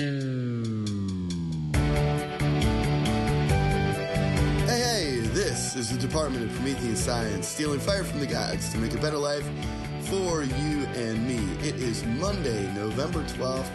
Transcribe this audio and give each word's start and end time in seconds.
Hey, 0.00 0.06
hey, 4.68 5.20
this 5.34 5.74
is 5.74 5.90
the 5.90 5.98
Department 5.98 6.48
of 6.48 6.54
Promethean 6.54 6.94
Science, 6.94 7.48
stealing 7.48 7.80
fire 7.80 8.04
from 8.04 8.20
the 8.20 8.26
gods 8.26 8.70
to 8.70 8.78
make 8.78 8.94
a 8.94 8.98
better 8.98 9.16
life 9.16 9.44
for 10.02 10.44
you 10.44 10.86
and 10.94 11.26
me. 11.26 11.38
It 11.66 11.74
is 11.80 12.04
Monday, 12.04 12.72
November 12.74 13.24
12th, 13.24 13.68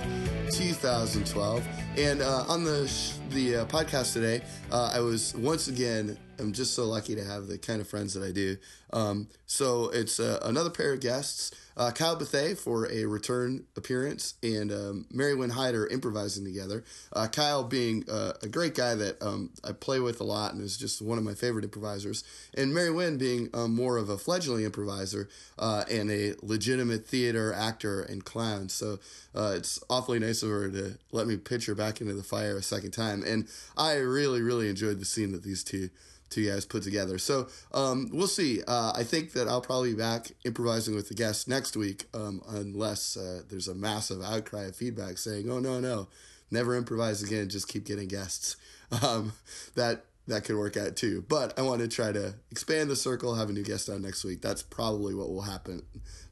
2012. 0.54 1.68
And 1.98 2.22
uh, 2.22 2.46
on 2.48 2.64
the, 2.64 2.88
sh- 2.88 3.16
the 3.32 3.58
uh, 3.58 3.66
podcast 3.66 4.14
today, 4.14 4.44
uh, 4.72 4.92
I 4.94 5.02
was 5.02 5.36
once 5.36 5.68
again, 5.68 6.18
I'm 6.44 6.54
just 6.54 6.74
so 6.74 6.86
lucky 6.86 7.16
to 7.16 7.24
have 7.24 7.48
the 7.48 7.58
kind 7.58 7.82
of 7.82 7.88
friends 7.88 8.14
that 8.14 8.24
I 8.24 8.32
do. 8.32 8.58
Um, 8.92 9.28
so 9.48 9.90
it's 9.90 10.20
uh, 10.20 10.40
another 10.44 10.70
pair 10.70 10.94
of 10.94 11.00
guests 11.00 11.52
uh, 11.76 11.92
Kyle 11.92 12.16
Bethea 12.16 12.56
for 12.56 12.92
a 12.92 13.06
return 13.06 13.66
appearance, 13.76 14.36
and 14.44 14.72
um, 14.72 15.06
Mary 15.12 15.36
Winn 15.36 15.52
Heider 15.52 15.92
improvising 15.92 16.46
together. 16.46 16.84
Uh, 17.12 17.28
Kyle 17.28 17.64
being 17.64 18.08
uh, 18.10 18.34
a 18.42 18.48
great 18.48 18.76
guy 18.76 18.96
that 18.96 19.22
um, 19.22 19.50
I 19.64 19.72
play 19.72 20.00
with 20.00 20.22
a 20.22 20.24
lot 20.24 20.54
and 20.54 20.62
is 20.62 20.78
just 20.78 21.02
one 21.02 21.18
of 21.18 21.24
my 21.24 21.34
favorite 21.34 21.66
improvisers, 21.66 22.24
and 22.56 22.74
Mary 22.74 22.92
Winn 22.92 23.18
being 23.18 23.50
um, 23.54 23.74
more 23.74 23.98
of 23.98 24.10
a 24.10 24.18
fledgling 24.18 24.66
improviser 24.66 25.30
uh, 25.58 25.84
and 25.90 26.12
a 26.12 26.36
legitimate 26.42 27.08
theater 27.08 27.54
actor 27.54 28.04
and 28.04 28.24
clown. 28.24 28.70
So 28.70 29.00
uh, 29.36 29.54
it's 29.56 29.80
awfully 29.90 30.20
nice 30.20 30.44
of 30.44 30.50
her 30.50 30.70
to 30.70 30.98
let 31.12 31.28
me 31.28 31.38
pitch 31.38 31.66
her 31.66 31.76
back 31.76 32.02
into 32.02 32.14
the 32.14 32.24
fire 32.24 32.58
a 32.58 32.64
second 32.64 32.92
time, 32.92 33.24
and 33.26 33.48
I 33.76 33.96
really, 33.96 34.42
really 34.42 34.70
enjoyed 34.70 35.00
the 35.00 35.06
scene 35.06 35.32
that 35.32 35.44
these 35.44 35.64
two 35.64 35.90
two 36.34 36.50
guys 36.50 36.66
put 36.66 36.84
together. 36.84 37.18
So 37.18 37.48
um, 37.74 38.10
we'll 38.12 38.28
see. 38.28 38.62
Uh, 38.68 38.94
I 38.96 39.04
think 39.04 39.34
that 39.34 39.48
I'll 39.48 39.62
probably 39.62 39.92
be 39.92 40.00
back 40.00 40.32
improvising 40.44 40.96
with 40.96 41.10
the 41.10 41.16
guests 41.16 41.48
next 41.48 41.78
week, 41.78 42.06
um, 42.14 42.42
unless 42.48 43.16
uh, 43.18 43.42
there's 43.50 43.68
a 43.68 43.76
massive 43.76 44.22
outcry 44.24 44.64
of 44.64 44.76
feedback 44.76 45.18
saying, 45.18 45.50
"Oh 45.50 45.60
no, 45.60 45.80
no, 45.80 46.08
never 46.52 46.76
improvise 46.76 47.22
again. 47.24 47.50
Just 47.50 47.68
keep 47.68 47.86
getting 47.86 48.08
guests." 48.08 48.56
Um, 49.02 49.34
that 49.74 50.06
that 50.28 50.44
could 50.44 50.56
work 50.56 50.78
out 50.78 50.96
too. 50.96 51.26
But 51.28 51.58
I 51.58 51.64
want 51.64 51.82
to 51.82 51.88
try 51.88 52.12
to 52.12 52.36
expand 52.52 52.90
the 52.90 52.96
circle, 52.96 53.36
have 53.36 53.50
a 53.50 53.54
new 53.54 53.64
guest 53.64 53.90
on 53.90 54.02
next 54.02 54.24
week. 54.24 54.42
That's 54.42 54.62
probably 54.62 55.14
what 55.14 55.30
will 55.30 55.42
happen. 55.42 55.84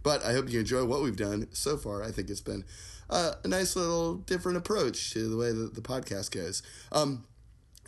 But 0.04 0.24
I 0.24 0.34
hope 0.34 0.50
you 0.50 0.60
enjoy 0.60 0.86
what 0.86 1.02
we've 1.02 1.16
done 1.16 1.48
so 1.52 1.76
far. 1.76 2.04
I 2.04 2.12
think 2.12 2.30
it's 2.30 2.42
been 2.42 2.64
uh, 3.10 3.34
a 3.44 3.48
nice 3.48 3.76
little 3.76 4.16
different 4.16 4.58
approach 4.58 5.12
to 5.12 5.28
the 5.28 5.38
way 5.38 5.52
that 5.52 5.76
the 5.76 5.82
podcast 5.82 6.32
goes. 6.32 6.64
Um, 6.92 7.26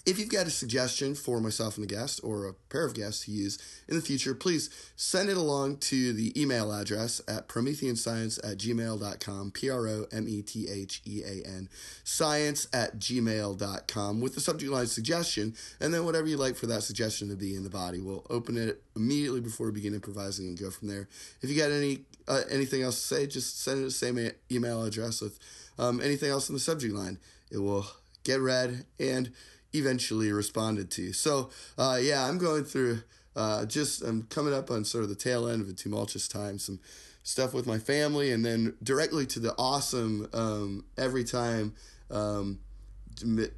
if 0.05 0.19
you've 0.19 0.29
got 0.29 0.47
a 0.47 0.51
suggestion 0.51 1.15
for 1.15 1.39
myself 1.39 1.77
and 1.77 1.87
the 1.87 1.93
guest 1.93 2.19
or 2.23 2.45
a 2.45 2.53
pair 2.53 2.85
of 2.85 2.93
guests 2.93 3.25
to 3.25 3.31
use 3.31 3.57
in 3.87 3.95
the 3.95 4.01
future, 4.01 4.35
please 4.35 4.69
send 4.97 5.29
it 5.29 5.37
along 5.37 5.77
to 5.77 6.11
the 6.11 6.39
email 6.39 6.73
address 6.73 7.21
at 7.27 7.47
prometheanscience 7.47 8.37
at 8.43 8.57
gmail.com, 8.57 9.51
P 9.51 9.69
R 9.69 9.87
O 9.87 10.05
M 10.11 10.27
E 10.27 10.41
T 10.41 10.67
H 10.69 11.01
E 11.05 11.23
A 11.23 11.47
N, 11.47 11.69
science 12.03 12.67
at 12.73 12.99
gmail.com 12.99 14.19
with 14.19 14.35
the 14.35 14.41
subject 14.41 14.71
line 14.71 14.87
suggestion, 14.87 15.55
and 15.79 15.93
then 15.93 16.03
whatever 16.03 16.27
you 16.27 16.35
like 16.35 16.57
for 16.57 16.67
that 16.67 16.83
suggestion 16.83 17.29
to 17.29 17.35
be 17.35 17.55
in 17.55 17.63
the 17.63 17.69
body. 17.69 18.01
We'll 18.01 18.25
open 18.29 18.57
it 18.57 18.81
immediately 18.97 19.39
before 19.39 19.67
we 19.67 19.73
begin 19.73 19.93
improvising 19.93 20.47
and 20.47 20.59
go 20.59 20.69
from 20.69 20.89
there. 20.89 21.07
If 21.41 21.49
you 21.49 21.57
got 21.57 21.71
any 21.71 22.01
uh, 22.27 22.41
anything 22.49 22.81
else 22.81 22.99
to 22.99 23.15
say, 23.15 23.27
just 23.27 23.61
send 23.61 23.77
it 23.77 23.81
to 23.81 23.85
the 23.85 23.91
same 23.91 24.31
email 24.51 24.83
address 24.83 25.21
with 25.21 25.39
um, 25.79 26.01
anything 26.01 26.29
else 26.29 26.49
in 26.49 26.55
the 26.55 26.59
subject 26.59 26.93
line. 26.93 27.19
It 27.51 27.59
will 27.59 27.85
get 28.23 28.39
read 28.39 28.85
and 28.99 29.31
eventually 29.73 30.31
responded 30.31 30.91
to. 30.91 31.13
So, 31.13 31.49
uh, 31.77 31.99
yeah, 32.01 32.25
I'm 32.25 32.37
going 32.37 32.63
through 32.63 32.99
uh, 33.35 33.65
just, 33.65 34.03
I'm 34.03 34.23
coming 34.23 34.53
up 34.53 34.69
on 34.69 34.85
sort 34.85 35.03
of 35.03 35.09
the 35.09 35.15
tail 35.15 35.47
end 35.47 35.61
of 35.61 35.69
a 35.69 35.73
tumultuous 35.73 36.27
time, 36.27 36.59
some 36.59 36.79
stuff 37.23 37.53
with 37.53 37.65
my 37.65 37.79
family, 37.79 38.31
and 38.31 38.45
then 38.45 38.75
directly 38.83 39.25
to 39.27 39.39
the 39.39 39.53
awesome, 39.57 40.29
um, 40.33 40.85
every 40.97 41.23
time, 41.23 41.73
um, 42.11 42.59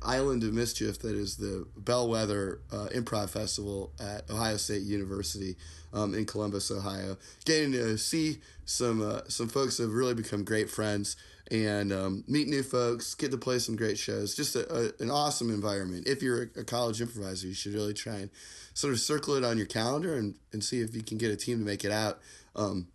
Island 0.02 0.44
of 0.44 0.54
Mischief, 0.54 1.00
that 1.00 1.16
is 1.16 1.38
the 1.38 1.66
Bellwether 1.78 2.60
uh, 2.72 2.88
Improv 2.94 3.30
Festival 3.30 3.92
at 4.00 4.30
Ohio 4.30 4.58
State 4.58 4.82
University 4.84 5.56
um, 5.94 6.14
in 6.14 6.26
Columbus, 6.26 6.70
Ohio. 6.72 7.18
Getting 7.46 7.72
to 7.72 7.98
see 7.98 8.40
some 8.66 9.02
uh, 9.02 9.22
some 9.28 9.48
folks 9.48 9.78
that 9.78 9.84
have 9.84 9.94
really 9.94 10.14
become 10.14 10.44
great 10.44 10.70
friends 10.70 11.16
and 11.52 11.94
um, 11.94 12.24
meet 12.28 12.48
new 12.48 12.64
folks, 12.64 13.14
get 13.14 13.32
to 13.32 13.38
play 13.38 13.60
some 13.60 13.76
great 13.76 13.98
shows. 13.98 14.36
Just 14.36 14.56
a, 14.56 14.72
a, 14.74 14.92
an 15.00 15.12
awesome 15.12 15.50
environment. 15.50 16.08
If 16.08 16.24
you're 16.24 16.50
a, 16.56 16.64
college 16.64 17.02
improviser, 17.02 17.48
you 17.48 17.54
should 17.54 17.74
really 17.74 17.94
try 17.94 18.16
and 18.16 18.30
sort 18.74 18.94
of 18.94 19.00
circle 19.00 19.36
it 19.36 19.44
on 19.44 19.58
your 19.58 19.68
calendar 19.68 20.16
and, 20.16 20.36
and 20.52 20.64
see 20.64 20.82
if 20.82 20.96
you 20.96 21.04
can 21.04 21.18
get 21.18 21.32
a 21.32 21.36
team 21.36 21.60
to 21.60 21.66
make 21.66 21.86
it 21.86 21.92
out 21.92 22.20
um, 22.56 22.88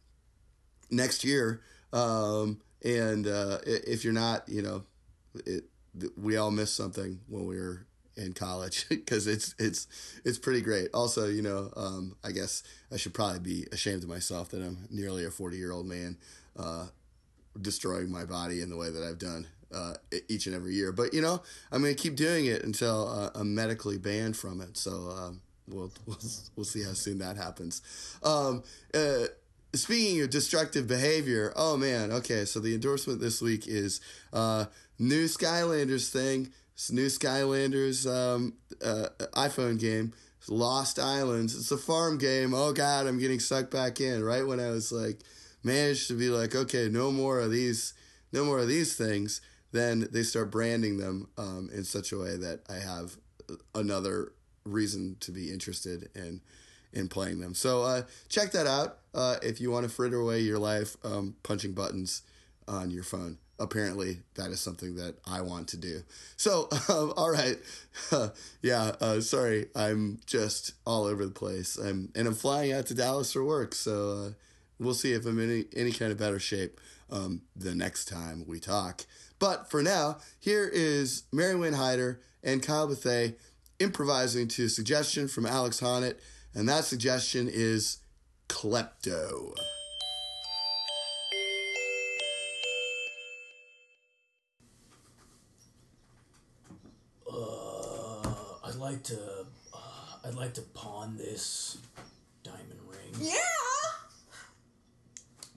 next 0.90 1.24
year. 1.24 1.60
Um, 1.92 2.60
and 2.84 3.26
uh, 3.26 3.58
if 3.64 4.04
you're 4.04 4.12
not, 4.12 4.48
you 4.48 4.62
know, 4.62 4.82
it, 5.46 5.64
we 6.16 6.36
all 6.36 6.50
missed 6.50 6.76
something 6.76 7.20
when 7.28 7.46
we 7.46 7.56
were 7.56 7.86
in 8.16 8.32
college 8.32 8.86
because 8.88 9.26
it's 9.26 9.54
it's 9.58 9.86
it's 10.24 10.38
pretty 10.38 10.60
great. 10.60 10.88
Also, 10.92 11.28
you 11.28 11.42
know, 11.42 11.70
um, 11.76 12.16
I 12.24 12.32
guess 12.32 12.62
I 12.92 12.96
should 12.96 13.14
probably 13.14 13.40
be 13.40 13.66
ashamed 13.72 14.02
of 14.02 14.08
myself 14.08 14.50
that 14.50 14.62
I'm 14.62 14.86
nearly 14.90 15.24
a 15.24 15.30
40 15.30 15.56
year 15.56 15.72
old 15.72 15.86
man. 15.86 16.16
Uh, 16.56 16.86
destroying 17.60 18.10
my 18.10 18.24
body 18.24 18.60
in 18.60 18.70
the 18.70 18.76
way 18.76 18.90
that 18.90 19.02
I've 19.02 19.18
done 19.18 19.46
uh, 19.74 19.94
each 20.28 20.46
and 20.46 20.54
every 20.54 20.74
year. 20.74 20.92
But 20.92 21.14
you 21.14 21.20
know, 21.20 21.42
I'm 21.70 21.82
going 21.82 21.94
to 21.94 22.00
keep 22.00 22.16
doing 22.16 22.46
it 22.46 22.62
until 22.62 23.08
uh, 23.08 23.30
I'm 23.34 23.54
medically 23.54 23.98
banned 23.98 24.36
from 24.36 24.60
it. 24.60 24.76
So 24.76 24.90
um, 25.10 25.40
we'll, 25.68 25.92
we'll 26.06 26.18
we'll 26.56 26.64
see 26.64 26.82
how 26.82 26.92
soon 26.92 27.18
that 27.18 27.36
happens. 27.36 27.82
Um, 28.22 28.62
uh, 28.94 29.26
speaking 29.74 30.20
of 30.22 30.30
destructive 30.30 30.86
behavior, 30.86 31.52
oh 31.56 31.76
man, 31.76 32.12
okay. 32.12 32.44
So 32.44 32.60
the 32.60 32.74
endorsement 32.74 33.20
this 33.20 33.40
week 33.40 33.66
is 33.66 34.00
uh, 34.32 34.66
new 34.98 35.26
Skylanders 35.26 36.10
thing. 36.10 36.52
It's 36.74 36.90
new 36.90 37.06
Skylanders 37.06 38.06
um, 38.10 38.54
uh, 38.82 39.08
iPhone 39.34 39.78
game. 39.78 40.12
Lost 40.48 40.98
Islands. 40.98 41.54
It's 41.54 41.70
a 41.70 41.76
farm 41.76 42.16
game. 42.16 42.54
Oh 42.54 42.72
God, 42.72 43.06
I'm 43.06 43.18
getting 43.18 43.38
sucked 43.38 43.70
back 43.70 44.00
in. 44.00 44.24
Right 44.24 44.44
when 44.44 44.58
I 44.58 44.70
was 44.70 44.90
like 44.90 45.20
managed 45.62 46.08
to 46.08 46.14
be 46.14 46.28
like, 46.28 46.54
okay, 46.54 46.88
no 46.88 47.10
more 47.10 47.40
of 47.40 47.50
these, 47.50 47.94
no 48.32 48.44
more 48.44 48.58
of 48.58 48.68
these 48.68 48.96
things, 48.96 49.40
then 49.72 50.08
they 50.10 50.22
start 50.22 50.50
branding 50.50 50.98
them 50.98 51.28
um, 51.38 51.70
in 51.72 51.84
such 51.84 52.12
a 52.12 52.18
way 52.18 52.36
that 52.36 52.60
I 52.68 52.74
have 52.74 53.16
another 53.74 54.32
reason 54.64 55.16
to 55.20 55.32
be 55.32 55.50
interested 55.50 56.08
in 56.14 56.40
in 56.92 57.08
playing 57.08 57.38
them. 57.38 57.54
So 57.54 57.82
uh, 57.82 58.02
check 58.28 58.50
that 58.52 58.66
out 58.66 58.98
uh, 59.14 59.36
if 59.42 59.60
you 59.60 59.70
want 59.70 59.84
to 59.84 59.88
fritter 59.88 60.18
away 60.18 60.40
your 60.40 60.58
life 60.58 60.96
um, 61.04 61.36
punching 61.44 61.72
buttons 61.72 62.22
on 62.66 62.90
your 62.90 63.04
phone. 63.04 63.38
Apparently, 63.60 64.20
that 64.34 64.50
is 64.50 64.60
something 64.60 64.96
that 64.96 65.16
I 65.26 65.42
want 65.42 65.68
to 65.68 65.76
do. 65.76 66.02
So, 66.36 66.68
um, 66.88 67.12
all 67.16 67.30
right, 67.30 67.58
yeah. 68.62 68.92
Uh, 69.00 69.20
sorry, 69.20 69.66
I'm 69.76 70.20
just 70.26 70.72
all 70.86 71.04
over 71.04 71.26
the 71.26 71.32
place. 71.32 71.76
I'm 71.76 72.10
and 72.14 72.26
I'm 72.26 72.34
flying 72.34 72.72
out 72.72 72.86
to 72.86 72.94
Dallas 72.94 73.32
for 73.32 73.44
work. 73.44 73.74
So 73.74 74.10
uh, 74.10 74.30
we'll 74.80 74.94
see 74.94 75.12
if 75.12 75.26
I'm 75.26 75.38
in 75.38 75.50
any, 75.50 75.64
any 75.76 75.92
kind 75.92 76.10
of 76.10 76.18
better 76.18 76.40
shape 76.40 76.80
um, 77.10 77.42
the 77.54 77.74
next 77.74 78.06
time 78.06 78.44
we 78.48 78.58
talk. 78.58 79.04
But 79.38 79.70
for 79.70 79.82
now, 79.82 80.18
here 80.40 80.68
is 80.72 81.24
Mary 81.32 81.54
Winn 81.54 81.74
Heider 81.74 82.18
and 82.42 82.62
Kyle 82.62 82.88
Bethea 82.88 83.34
improvising 83.78 84.48
to 84.48 84.64
a 84.64 84.68
suggestion 84.68 85.28
from 85.28 85.46
Alex 85.46 85.80
Honnet, 85.80 86.18
and 86.54 86.68
that 86.68 86.84
suggestion 86.84 87.48
is 87.50 87.98
Klepto. 88.48 89.54
Uh, 97.32 98.34
I'd 98.64 98.74
like 98.76 99.02
to, 99.04 99.18
uh, 99.72 99.78
I'd 100.26 100.34
like 100.34 100.54
to 100.54 100.62
pawn 100.62 101.16
this 101.16 101.78
diamond 102.42 102.80
ring. 102.88 103.14
Yeah. 103.20 103.36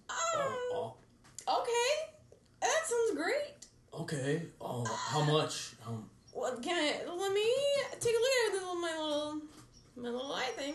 Oh, 0.09 0.85
Um, 0.85 0.91
okay. 1.47 2.11
That 2.61 2.81
sounds 2.85 3.17
great. 3.17 3.55
okay. 4.01 4.43
Oh, 4.61 4.83
how 4.85 5.21
much? 5.23 5.73
Um, 5.87 6.09
Well, 6.33 6.55
can 6.57 6.75
I, 6.75 7.05
let 7.09 7.31
me 7.33 7.45
take 7.99 8.13
a 8.15 8.19
look 8.19 8.33
at 8.47 8.55
it, 8.55 8.79
my 8.81 8.97
little, 8.99 9.41
my 9.97 10.09
little 10.09 10.33
eye 10.33 10.51
thing. 10.55 10.73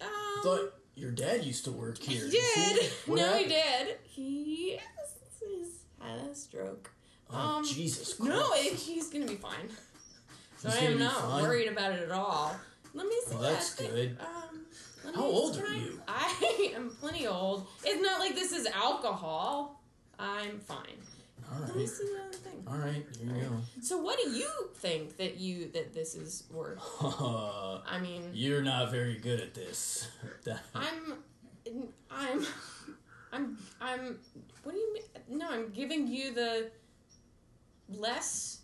Um, 0.00 0.08
I 0.08 0.40
thought 0.42 0.74
your 0.94 1.10
dad 1.10 1.44
used 1.44 1.64
to 1.64 1.72
work 1.72 1.98
here. 1.98 2.24
he 2.24 2.30
Did 2.30 2.82
no, 3.08 3.16
happened? 3.16 3.40
he 3.40 3.48
did. 3.48 3.96
He 4.04 4.70
has, 4.76 5.10
he's 5.40 5.68
had 6.00 6.30
a 6.30 6.34
stroke. 6.34 6.90
Oh, 7.30 7.36
Um, 7.58 7.64
Jesus 7.66 8.14
Christ. 8.14 8.30
No, 8.32 8.52
it, 8.54 8.72
he's 8.74 9.08
gonna 9.08 9.26
be 9.26 9.34
fine. 9.36 9.68
So 10.58 10.70
He's 10.70 10.78
I 10.80 10.84
am 10.92 10.98
not 10.98 11.12
fine? 11.20 11.42
worried 11.42 11.68
about 11.68 11.92
it 11.92 12.02
at 12.02 12.10
all. 12.12 12.54
Let 12.94 13.06
me 13.06 13.16
see. 13.26 13.34
Well, 13.34 13.42
that's 13.42 13.74
that. 13.74 13.90
good. 13.90 14.16
Um, 14.20 14.60
let 15.04 15.14
How 15.14 15.22
old 15.22 15.56
are 15.58 15.74
you? 15.74 16.00
I 16.08 16.72
am 16.74 16.90
plenty 17.00 17.26
old. 17.26 17.66
It's 17.84 18.02
not 18.02 18.20
like 18.20 18.34
this 18.34 18.52
is 18.52 18.66
alcohol. 18.66 19.80
I'm 20.18 20.58
fine. 20.60 20.98
All 21.52 21.60
Let 21.60 21.76
me 21.76 21.86
see 21.86 22.04
the 22.04 22.22
other 22.22 22.32
thing. 22.36 22.64
All 22.66 22.78
right. 22.78 23.04
Here 23.20 23.34
you 23.36 23.60
So, 23.82 23.98
what 23.98 24.18
do 24.22 24.30
you 24.30 24.48
think 24.76 25.16
that 25.18 25.36
you 25.36 25.68
that 25.72 25.92
this 25.92 26.14
is 26.14 26.44
worth? 26.50 26.78
go. 27.00 27.82
I 27.86 27.98
mean, 28.00 28.30
You're 28.32 28.62
not 28.62 28.90
very 28.90 29.18
good 29.18 29.40
at 29.40 29.54
this. 29.54 30.08
I'm, 30.74 31.14
I'm, 32.10 32.46
I'm, 33.32 33.58
I'm. 33.80 34.18
What 34.62 34.72
do 34.74 34.78
you 34.78 34.94
mean? 34.94 35.38
No, 35.38 35.50
I'm 35.50 35.70
giving 35.70 36.06
you 36.08 36.32
the. 36.32 36.70
less. 37.90 38.60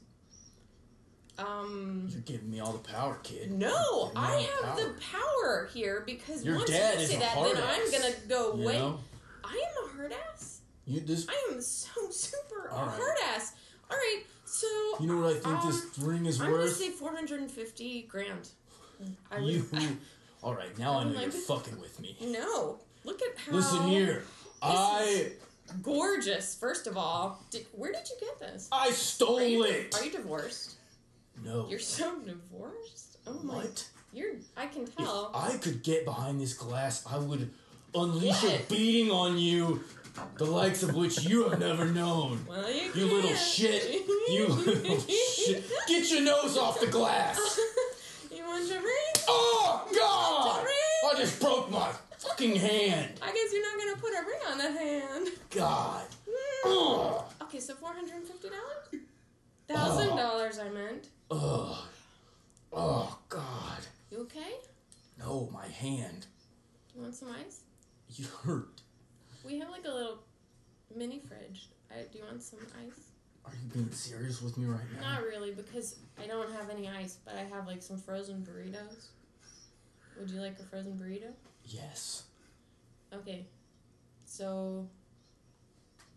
Um. 1.45 2.09
You're 2.11 2.21
giving 2.23 2.51
me 2.51 2.61
all 2.61 2.73
the 2.73 2.89
power, 2.93 3.19
kid. 3.23 3.51
No, 3.53 3.69
You're 3.69 4.07
giving 4.15 4.15
me 4.15 4.27
I 4.27 4.41
have 4.65 4.77
power. 4.77 4.77
the 4.85 4.95
power 5.01 5.71
here 5.73 6.03
because 6.07 6.45
Your 6.45 6.57
once 6.57 6.71
dad 6.71 6.95
you 6.97 7.01
is 7.01 7.11
say 7.11 7.17
a 7.17 7.21
that, 7.21 7.29
hard 7.31 7.57
then 7.57 7.63
I'm 7.67 7.91
gonna 7.91 8.15
go 8.29 8.57
You 8.57 8.65
know? 8.73 9.01
I 9.45 9.53
am 9.53 9.85
a 9.91 9.97
hard 9.97 10.13
ass. 10.33 10.61
You 10.87 11.01
this. 11.01 11.27
I 11.29 11.53
am 11.53 11.61
so 11.61 11.91
super 12.11 12.71
All 12.71 12.87
right. 12.87 12.95
hard 12.97 13.17
ass. 13.35 13.53
All 13.91 13.97
right, 13.97 14.23
so 14.45 14.67
You 15.01 15.07
know 15.09 15.17
what 15.21 15.31
I 15.37 15.41
think 15.41 15.47
um, 15.65 15.67
this 15.71 15.99
ring 15.99 16.27
is 16.27 16.39
worth? 16.39 16.47
I'm 16.47 16.53
gonna 16.53 16.65
worth? 16.67 16.77
say 16.77 16.91
450 16.91 18.03
grand. 18.03 18.49
I 19.33 19.39
you. 19.39 19.67
all 20.43 20.55
right, 20.55 20.77
now 20.79 20.99
I 20.99 21.05
know 21.05 21.11
like 21.11 21.21
you're 21.27 21.29
it. 21.35 21.35
fucking 21.35 21.81
with 21.81 21.99
me. 22.01 22.17
no, 22.21 22.79
look 23.05 23.21
at 23.23 23.37
how. 23.39 23.53
Listen 23.53 23.89
here. 23.89 24.23
I 24.63 25.33
Gorgeous. 25.83 26.55
First 26.55 26.87
of 26.87 26.97
all, 26.97 27.43
did, 27.51 27.65
where 27.73 27.93
did 27.93 28.03
you 28.09 28.17
get 28.21 28.39
this? 28.41 28.69
I 28.73 28.91
stole 28.91 29.39
Are 29.39 29.45
you, 29.45 29.65
it. 29.65 29.95
are 29.99 30.05
you 30.05 30.11
divorced? 30.11 30.75
No. 31.45 31.69
You're 31.69 31.79
so 31.79 32.19
divorced. 32.21 33.19
Oh 33.27 33.41
my. 33.43 33.55
what? 33.57 33.89
You're. 34.13 34.35
I 34.57 34.67
can 34.67 34.87
tell. 34.87 35.31
If. 35.35 35.55
I 35.55 35.57
could 35.59 35.83
get 35.83 36.05
behind 36.05 36.41
this 36.41 36.55
glass, 36.55 37.05
I 37.11 37.19
would 37.19 37.51
unleash 37.95 38.45
a 38.45 38.61
beating 38.69 39.11
on 39.11 39.39
you, 39.39 39.83
the 40.37 40.45
likes 40.45 40.83
of 40.83 40.95
which 40.95 41.25
you 41.25 41.49
have 41.49 41.61
never 41.61 41.87
known. 41.87 42.45
well, 42.49 42.71
you, 42.71 42.91
You 42.95 43.07
little 43.07 43.35
shit. 43.35 44.07
You 44.29 44.47
little 44.49 44.99
shit. 44.99 45.65
Get 45.89 46.11
your 46.11 46.23
nose 46.23 46.57
off 46.57 46.81
the 46.81 46.87
glass. 46.87 47.59
you 48.35 48.43
want 48.45 48.69
your 48.69 48.81
ring? 48.81 49.13
Oh, 49.29 49.87
God! 49.95 50.67
I 51.13 51.21
just 51.21 51.41
broke 51.41 51.71
my 51.71 51.91
fucking 52.19 52.57
hand. 52.57 53.19
I 53.23 53.33
guess 53.33 53.53
you're 53.53 53.63
not 53.63 53.79
gonna 53.79 53.97
put 53.97 54.13
a 54.13 54.27
ring 54.27 54.41
on 54.51 54.59
that 54.59 54.81
hand. 54.81 55.29
God. 55.51 56.05
Mm. 56.67 57.17
Ugh. 57.17 57.25
Okay, 57.43 57.61
so 57.61 57.75
four 57.75 57.93
hundred 57.93 58.17
and 58.17 58.25
fifty 58.25 58.49
dollars. 58.49 59.05
Oh. 59.71 59.75
Thousand 59.75 60.17
dollars, 60.17 60.59
I 60.59 60.69
meant. 60.69 61.09
Ugh. 61.31 61.77
Oh, 62.73 63.19
God. 63.29 63.79
You 64.11 64.21
okay? 64.21 64.55
No, 65.19 65.49
my 65.53 65.67
hand. 65.67 66.27
You 66.95 67.03
want 67.03 67.15
some 67.15 67.29
ice? 67.47 67.61
You 68.09 68.27
hurt. 68.45 68.83
We 69.45 69.59
have 69.59 69.71
like 69.71 69.85
a 69.85 69.91
little 69.91 70.19
mini 70.95 71.21
fridge. 71.21 71.69
I, 71.91 72.03
do 72.11 72.19
you 72.19 72.25
want 72.25 72.43
some 72.43 72.61
ice? 72.85 73.11
Are 73.45 73.53
you 73.53 73.69
being 73.73 73.91
serious 73.93 74.43
with 74.43 74.59
me 74.59 74.67
right 74.67 74.81
now? 75.01 75.15
Not 75.15 75.23
really, 75.23 75.53
because 75.53 75.97
I 76.23 76.27
don't 76.27 76.53
have 76.53 76.69
any 76.71 76.89
ice, 76.89 77.19
but 77.25 77.37
I 77.37 77.43
have 77.55 77.67
like 77.67 77.83
some 77.83 77.97
frozen 77.99 78.47
burritos. 78.49 79.09
Would 80.19 80.31
you 80.31 80.41
like 80.41 80.59
a 80.61 80.63
frozen 80.63 80.93
burrito? 80.93 81.33
Yes. 81.65 82.25
Okay, 83.15 83.47
so 84.25 84.87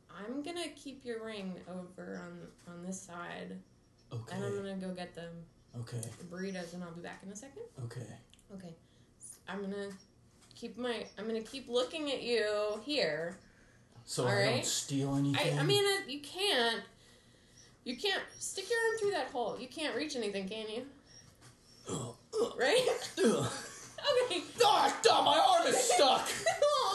I'm 0.09 0.43
gonna 0.43 0.67
keep 0.75 1.05
your 1.05 1.23
ring 1.25 1.55
over 1.67 2.21
on 2.23 2.73
on 2.73 2.83
this 2.85 2.99
side, 3.01 3.57
Okay. 4.13 4.35
and 4.35 4.45
I'm 4.45 4.55
gonna 4.55 4.75
go 4.75 4.89
get 4.89 5.15
them 5.15 5.31
Okay. 5.79 6.01
the 6.19 6.23
burritos, 6.25 6.73
and 6.73 6.83
I'll 6.83 6.91
be 6.91 7.01
back 7.01 7.21
in 7.25 7.31
a 7.31 7.35
second. 7.35 7.63
Okay. 7.85 8.05
Okay, 8.55 8.75
I'm 9.47 9.61
gonna 9.61 9.89
keep 10.55 10.77
my 10.77 11.05
I'm 11.17 11.25
gonna 11.25 11.41
keep 11.41 11.67
looking 11.67 12.11
at 12.11 12.21
you 12.21 12.79
here. 12.85 13.37
So 14.05 14.23
All 14.25 14.29
I 14.31 14.45
don't 14.45 14.65
steal 14.65 15.15
anything. 15.15 15.57
I 15.57 15.63
mean 15.63 15.83
uh, 15.83 16.07
you 16.07 16.19
can't 16.19 16.81
you 17.85 17.97
can't 17.97 18.21
stick 18.37 18.65
your 18.69 18.79
arm 18.79 18.99
through 18.99 19.11
that 19.11 19.27
hole. 19.31 19.57
You 19.59 19.67
can't 19.67 19.95
reach 19.95 20.15
anything, 20.15 20.47
can 20.47 20.65
you? 20.69 20.85
Right? 22.57 22.87
okay. 23.19 24.41
Stop! 24.55 25.25
My 25.25 25.37
arm 25.39 25.67
is 25.67 25.77
stuck. 25.77 26.27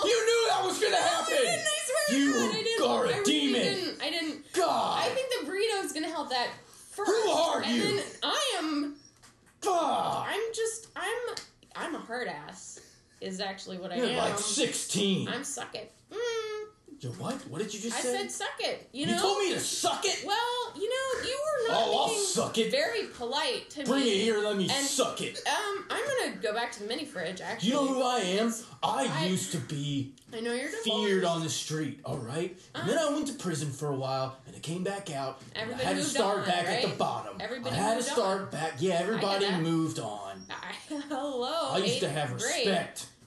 You 0.04 0.10
knew 0.26 0.46
that 0.50 0.64
was 0.64 0.78
gonna 0.78 0.94
happen. 0.96 1.34
I 1.34 1.40
didn't, 1.40 1.66
I 1.66 1.78
swear 2.06 2.18
You 2.20 2.32
to 2.32 2.38
God, 2.38 2.54
I 2.54 2.62
didn't. 2.62 2.86
are 2.88 3.06
a 3.06 3.20
I 3.20 3.22
demon. 3.24 3.60
Didn't. 3.62 4.00
I 4.02 4.10
didn't. 4.10 4.52
God. 4.52 5.02
I 5.02 5.08
think 5.08 5.28
the 5.40 5.46
burrito's 5.50 5.92
gonna 5.92 6.06
help 6.08 6.30
that 6.30 6.50
first. 6.98 7.10
Who 7.10 7.30
are 7.30 7.62
and 7.62 7.74
you? 7.74 7.96
Then 7.96 8.04
I 8.22 8.56
am. 8.58 8.94
God. 9.60 10.26
I'm 10.28 10.40
just. 10.54 10.88
I'm. 10.96 11.36
I'm 11.76 11.94
a 11.94 11.98
hard 11.98 12.28
ass. 12.28 12.80
Is 13.20 13.40
actually 13.40 13.78
what 13.78 13.90
I 13.90 13.96
You're 13.96 14.06
am. 14.06 14.16
like 14.18 14.38
sixteen. 14.38 15.28
I'm 15.28 15.44
suck 15.44 15.74
Mm, 17.00 17.18
what? 17.18 17.34
What 17.48 17.62
did 17.62 17.72
you 17.72 17.80
just 17.80 17.96
I 17.96 18.00
say? 18.00 18.14
I 18.14 18.18
said 18.22 18.30
suck 18.30 18.48
it. 18.60 18.88
You 18.92 19.06
know. 19.06 19.14
you 19.14 19.18
told 19.20 19.38
me 19.38 19.52
to 19.54 19.60
suck 19.60 20.04
it. 20.04 20.24
Well, 20.26 20.36
you 20.76 20.88
know, 20.88 21.28
you 21.28 21.38
were 21.44 21.72
not 21.72 21.82
Oh, 21.86 21.98
I'll 21.98 22.08
being 22.08 22.20
suck 22.24 22.58
it. 22.58 22.70
very 22.70 23.04
polite 23.06 23.70
to 23.70 23.84
Bring 23.84 24.04
me. 24.04 24.10
it 24.10 24.22
here. 24.24 24.38
Let 24.38 24.56
me 24.56 24.68
And- 24.70 24.86
suck 24.86 25.20
it. 25.20 25.40
Um, 25.46 25.84
I'm 25.90 26.04
gonna 26.04 26.36
go 26.42 26.52
back 26.52 26.72
to 26.72 26.80
the 26.80 26.86
mini 26.88 27.04
fridge. 27.04 27.40
Actually, 27.40 27.68
You 27.68 27.74
know 27.74 27.86
who 27.86 28.02
I 28.02 28.18
am? 28.18 28.54
I, 28.82 29.08
I- 29.12 29.26
used 29.26 29.52
to 29.52 29.58
be 29.58 30.12
I 30.32 30.40
know 30.40 30.52
you're 30.52 30.64
divorced. 30.70 30.84
feared 30.84 31.24
on 31.24 31.42
the 31.42 31.48
street, 31.50 32.00
all 32.04 32.18
right? 32.18 32.56
And 32.74 32.88
then 32.88 32.98
I 32.98 33.10
went 33.10 33.26
to 33.28 33.34
prison 33.34 33.70
for 33.70 33.88
a 33.88 33.96
while, 33.96 34.36
and 34.46 34.54
I 34.56 34.58
came 34.58 34.82
back 34.84 35.10
out. 35.10 35.40
and 35.54 35.62
Everybody 35.62 35.84
I 35.84 35.86
had 35.88 35.92
to 35.96 36.02
moved 36.02 36.10
start 36.10 36.38
on, 36.40 36.44
back 36.46 36.66
at 36.66 36.82
the 36.82 36.88
right? 36.88 36.98
bottom. 36.98 37.36
Everybody 37.40 37.76
I 37.76 37.78
had 37.78 37.96
to 37.98 38.02
start 38.02 38.40
on. 38.42 38.50
back. 38.50 38.72
Yeah, 38.80 38.94
everybody 38.94 39.50
moved 39.56 39.98
on. 40.00 40.44
I, 40.50 40.74
hello. 41.08 41.70
I 41.72 41.78
used 41.78 42.00
to 42.00 42.08
have 42.08 42.36
grade. 42.38 42.66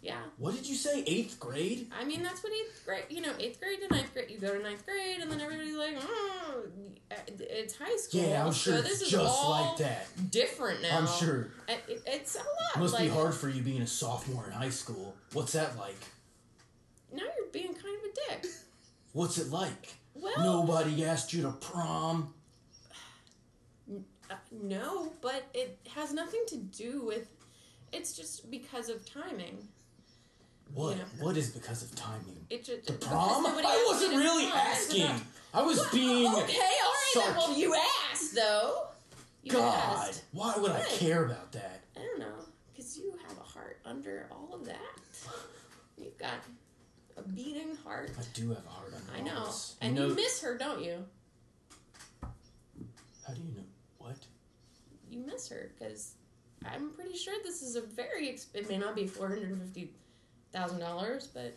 Yeah. 0.02 0.18
What 0.38 0.56
did 0.56 0.68
you 0.68 0.74
say? 0.76 1.04
Eighth 1.06 1.40
grade? 1.40 1.92
I 1.96 2.04
mean, 2.06 2.24
that's 2.24 2.44
what 2.44 2.52
eighth 2.52 2.84
grade, 2.86 3.04
you 3.10 3.22
know, 3.22 3.32
eighth 3.40 3.60
grade 3.60 3.80
to 3.88 3.94
ninth 3.96 4.12
grade. 4.14 4.32
You 4.32 4.40
go 4.40 4.58
to 4.58 4.64
ninth 4.64 4.84
grade, 4.84 5.20
and 5.22 5.32
then 5.32 5.40
everybody's 5.40 5.76
like, 5.76 5.96
oh, 6.02 6.64
it's 7.40 7.78
high 7.78 7.96
school. 7.98 8.22
Yeah, 8.22 8.44
I'm 8.44 8.52
sure 8.52 8.74
so 8.74 8.80
it's 8.80 8.90
this 8.90 9.02
is 9.04 9.10
just 9.12 9.44
like 9.48 9.78
that. 9.78 10.08
different 10.32 10.82
now. 10.82 10.98
I'm 10.98 11.08
sure. 11.08 11.52
It, 11.70 11.84
it- 11.88 12.04
it's 12.08 12.36
a 12.36 12.40
lot. 12.40 12.80
Must 12.80 12.94
like, 12.96 13.04
be 13.04 13.10
hard 13.10 13.36
for 13.36 13.48
you 13.48 13.62
being 13.62 13.84
a 13.84 13.88
sophomore 13.88 14.48
in 14.48 14.54
high 14.54 14.70
school. 14.72 15.16
What's 15.34 15.52
that 15.52 15.78
like? 15.78 16.00
Now 17.14 17.22
you're 17.38 17.52
being 17.52 17.74
kind 17.74 17.96
of 17.98 18.04
a 18.10 18.42
dick. 18.42 18.52
What's 19.14 19.38
it 19.38 19.52
like? 19.52 19.94
Well, 20.16 20.34
Nobody 20.40 21.06
asked 21.06 21.32
you 21.32 21.44
to 21.44 21.52
prom. 21.52 22.34
uh, 24.32 24.36
no, 24.64 25.12
but 25.22 25.44
it 25.54 25.78
has 25.96 26.12
nothing 26.12 26.42
to 26.48 26.58
do 26.58 27.04
with. 27.06 27.28
It's 27.92 28.14
just 28.14 28.50
because 28.50 28.90
of 28.90 29.06
timing. 29.06 29.68
What? 30.74 30.98
Yeah. 30.98 31.04
What 31.20 31.38
is 31.38 31.50
because 31.50 31.84
of 31.84 31.94
timing? 31.96 32.46
It 32.50 32.64
just 32.64 32.88
The 32.88 32.94
prom? 32.94 33.46
I 33.46 33.86
wasn't 33.88 34.16
really 34.16 34.46
prom. 34.48 34.58
Asking. 34.58 35.10
I 35.54 35.62
was 35.64 35.86
being. 35.90 36.28
Okay, 36.34 36.34
all 36.34 36.44
right. 36.44 37.12
Then. 37.14 37.24
sarc- 37.24 37.38
Well, 37.38 37.58
you 37.58 37.76
asked 38.12 38.36
though. 38.36 38.88
You 39.44 39.52
God, 39.54 40.08
asked. 40.08 40.24
why 40.32 40.54
would 40.58 40.72
I 40.72 40.84
care 40.84 41.26
about 41.26 41.52
that? 41.54 41.82
I 41.98 42.00
don't 42.02 42.20
know, 42.20 42.46
because 42.72 42.96
you 42.98 43.12
have 43.28 43.38
a 43.38 43.42
heart 43.42 43.80
under 43.86 44.28
all 44.32 44.52
of 44.54 44.66
that. 44.66 44.80
You've 45.98 46.18
got 46.18 46.36
a 47.18 47.22
beating 47.24 47.76
heart. 47.84 48.12
I 48.20 48.24
do 48.34 48.50
have 48.50 48.64
a 48.66 48.70
heart 48.70 48.94
under. 48.96 49.18
I 49.18 49.22
know. 49.22 49.46
this. 49.46 49.76
And 49.82 49.98
you 49.98 50.08
you 50.08 50.16
miss 50.16 50.42
her, 50.42 50.58
don't 50.58 50.84
you? 50.84 51.04
how 53.28 53.34
do 53.34 53.42
you 53.42 53.52
know? 53.56 53.64
What? 53.98 54.18
You 55.10 55.20
miss 55.26 55.50
her 55.50 55.72
because 55.78 56.14
I'm 56.66 56.92
pretty 56.92 57.18
sure 57.18 57.34
this 57.44 57.62
is 57.62 57.76
a 57.76 57.82
very. 57.82 58.28
Exp- 58.28 58.54
it 58.56 58.70
may 58.70 58.78
not 58.78 58.96
be 58.96 59.08
four 59.08 59.28
hundred 59.28 59.58
fifty 59.60 59.92
thousand 60.52 60.80
dollars, 60.80 61.28
but 61.34 61.56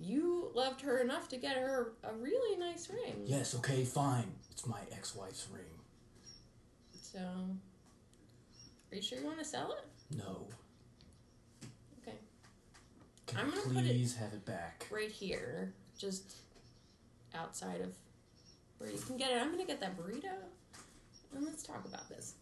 you 0.00 0.50
loved 0.54 0.80
her 0.82 0.98
enough 0.98 1.28
to 1.28 1.36
get 1.36 1.56
her 1.56 1.92
a 2.02 2.12
really 2.14 2.58
nice 2.58 2.90
ring. 2.90 3.22
Yes, 3.24 3.54
okay, 3.54 3.84
fine. 3.84 4.32
It's 4.50 4.66
my 4.66 4.80
ex-wife's 4.92 5.46
ring. 5.52 5.64
So, 7.00 7.18
are 7.20 8.94
you 8.96 9.02
sure 9.02 9.18
you 9.18 9.24
want 9.26 9.38
to 9.38 9.44
sell 9.44 9.72
it? 9.72 10.16
No. 10.16 10.48
Okay. 12.02 12.16
Can 13.26 13.38
I'm 13.38 13.50
gonna 13.50 13.62
put 13.62 13.76
it- 13.76 13.84
please 13.86 14.16
have 14.16 14.32
it 14.32 14.44
back? 14.44 14.86
Right 14.90 15.10
here, 15.10 15.72
just 15.96 16.34
outside 17.34 17.80
of 17.80 17.94
where 18.78 18.90
you 18.90 18.98
can 18.98 19.16
get 19.16 19.30
it. 19.30 19.40
I'm 19.40 19.50
gonna 19.52 19.64
get 19.64 19.80
that 19.80 19.96
burrito, 19.96 20.34
and 21.34 21.44
let's 21.44 21.62
talk 21.62 21.84
about 21.86 22.08
this. 22.08 22.34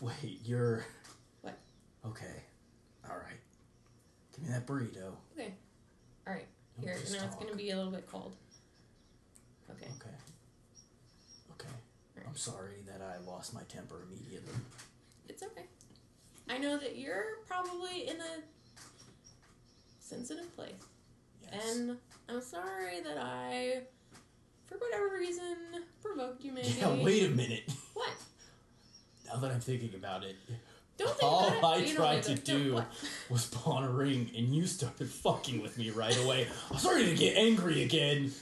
Wait, 0.00 0.40
you're. 0.44 0.84
What? 1.42 1.58
Okay. 2.04 2.42
All 3.08 3.16
right. 3.16 3.40
Give 4.36 4.44
me 4.46 4.52
that 4.52 4.66
burrito. 4.66 5.14
Okay. 5.34 5.54
All 6.26 6.34
right. 6.34 6.46
Here, 6.80 6.94
now 7.12 7.24
it's 7.24 7.36
gonna 7.36 7.56
be 7.56 7.70
a 7.70 7.76
little 7.76 7.90
bit 7.92 8.06
cold. 8.06 8.36
Okay. 9.70 9.86
Okay. 9.86 10.14
Okay. 11.52 12.26
I'm 12.26 12.36
sorry 12.36 12.82
that 12.86 13.00
I 13.02 13.18
lost 13.28 13.54
my 13.54 13.62
temper 13.68 14.02
immediately. 14.06 14.52
It's 15.28 15.42
okay. 15.42 15.64
I 16.48 16.58
know 16.58 16.76
that 16.78 16.96
you're 16.98 17.38
probably 17.48 18.08
in 18.08 18.16
a 18.16 18.42
sensitive 20.00 20.54
place. 20.54 20.72
Yes. 21.42 21.76
And 21.76 21.96
I'm 22.28 22.40
sorry 22.42 23.00
that 23.00 23.18
I, 23.18 23.80
for 24.66 24.76
whatever 24.78 25.16
reason, 25.18 25.56
provoked 26.02 26.44
you 26.44 26.52
maybe. 26.54 26.68
yeah, 26.78 26.94
wait 27.02 27.24
a 27.24 27.30
minute. 27.30 27.70
What? 27.94 28.12
Now 29.26 29.36
that 29.36 29.50
I'm 29.50 29.60
thinking 29.60 29.94
about 29.94 30.22
it, 30.24 30.36
Don't 30.98 31.10
think 31.10 31.22
all. 31.22 31.64
I 31.64 31.84
tried 31.84 32.22
to 32.24 32.34
don't- 32.34 32.72
what? 32.74 32.90
was 33.28 33.46
pawn 33.46 33.84
a 33.84 33.90
ring, 33.90 34.30
and 34.36 34.54
you 34.54 34.66
started 34.66 35.08
fucking 35.10 35.60
with 35.60 35.76
me 35.76 35.90
right 35.90 36.16
away. 36.24 36.48
I'm 36.70 36.78
starting 36.78 37.06
to 37.06 37.14
get 37.14 37.36
angry 37.36 37.82
again. 37.82 38.32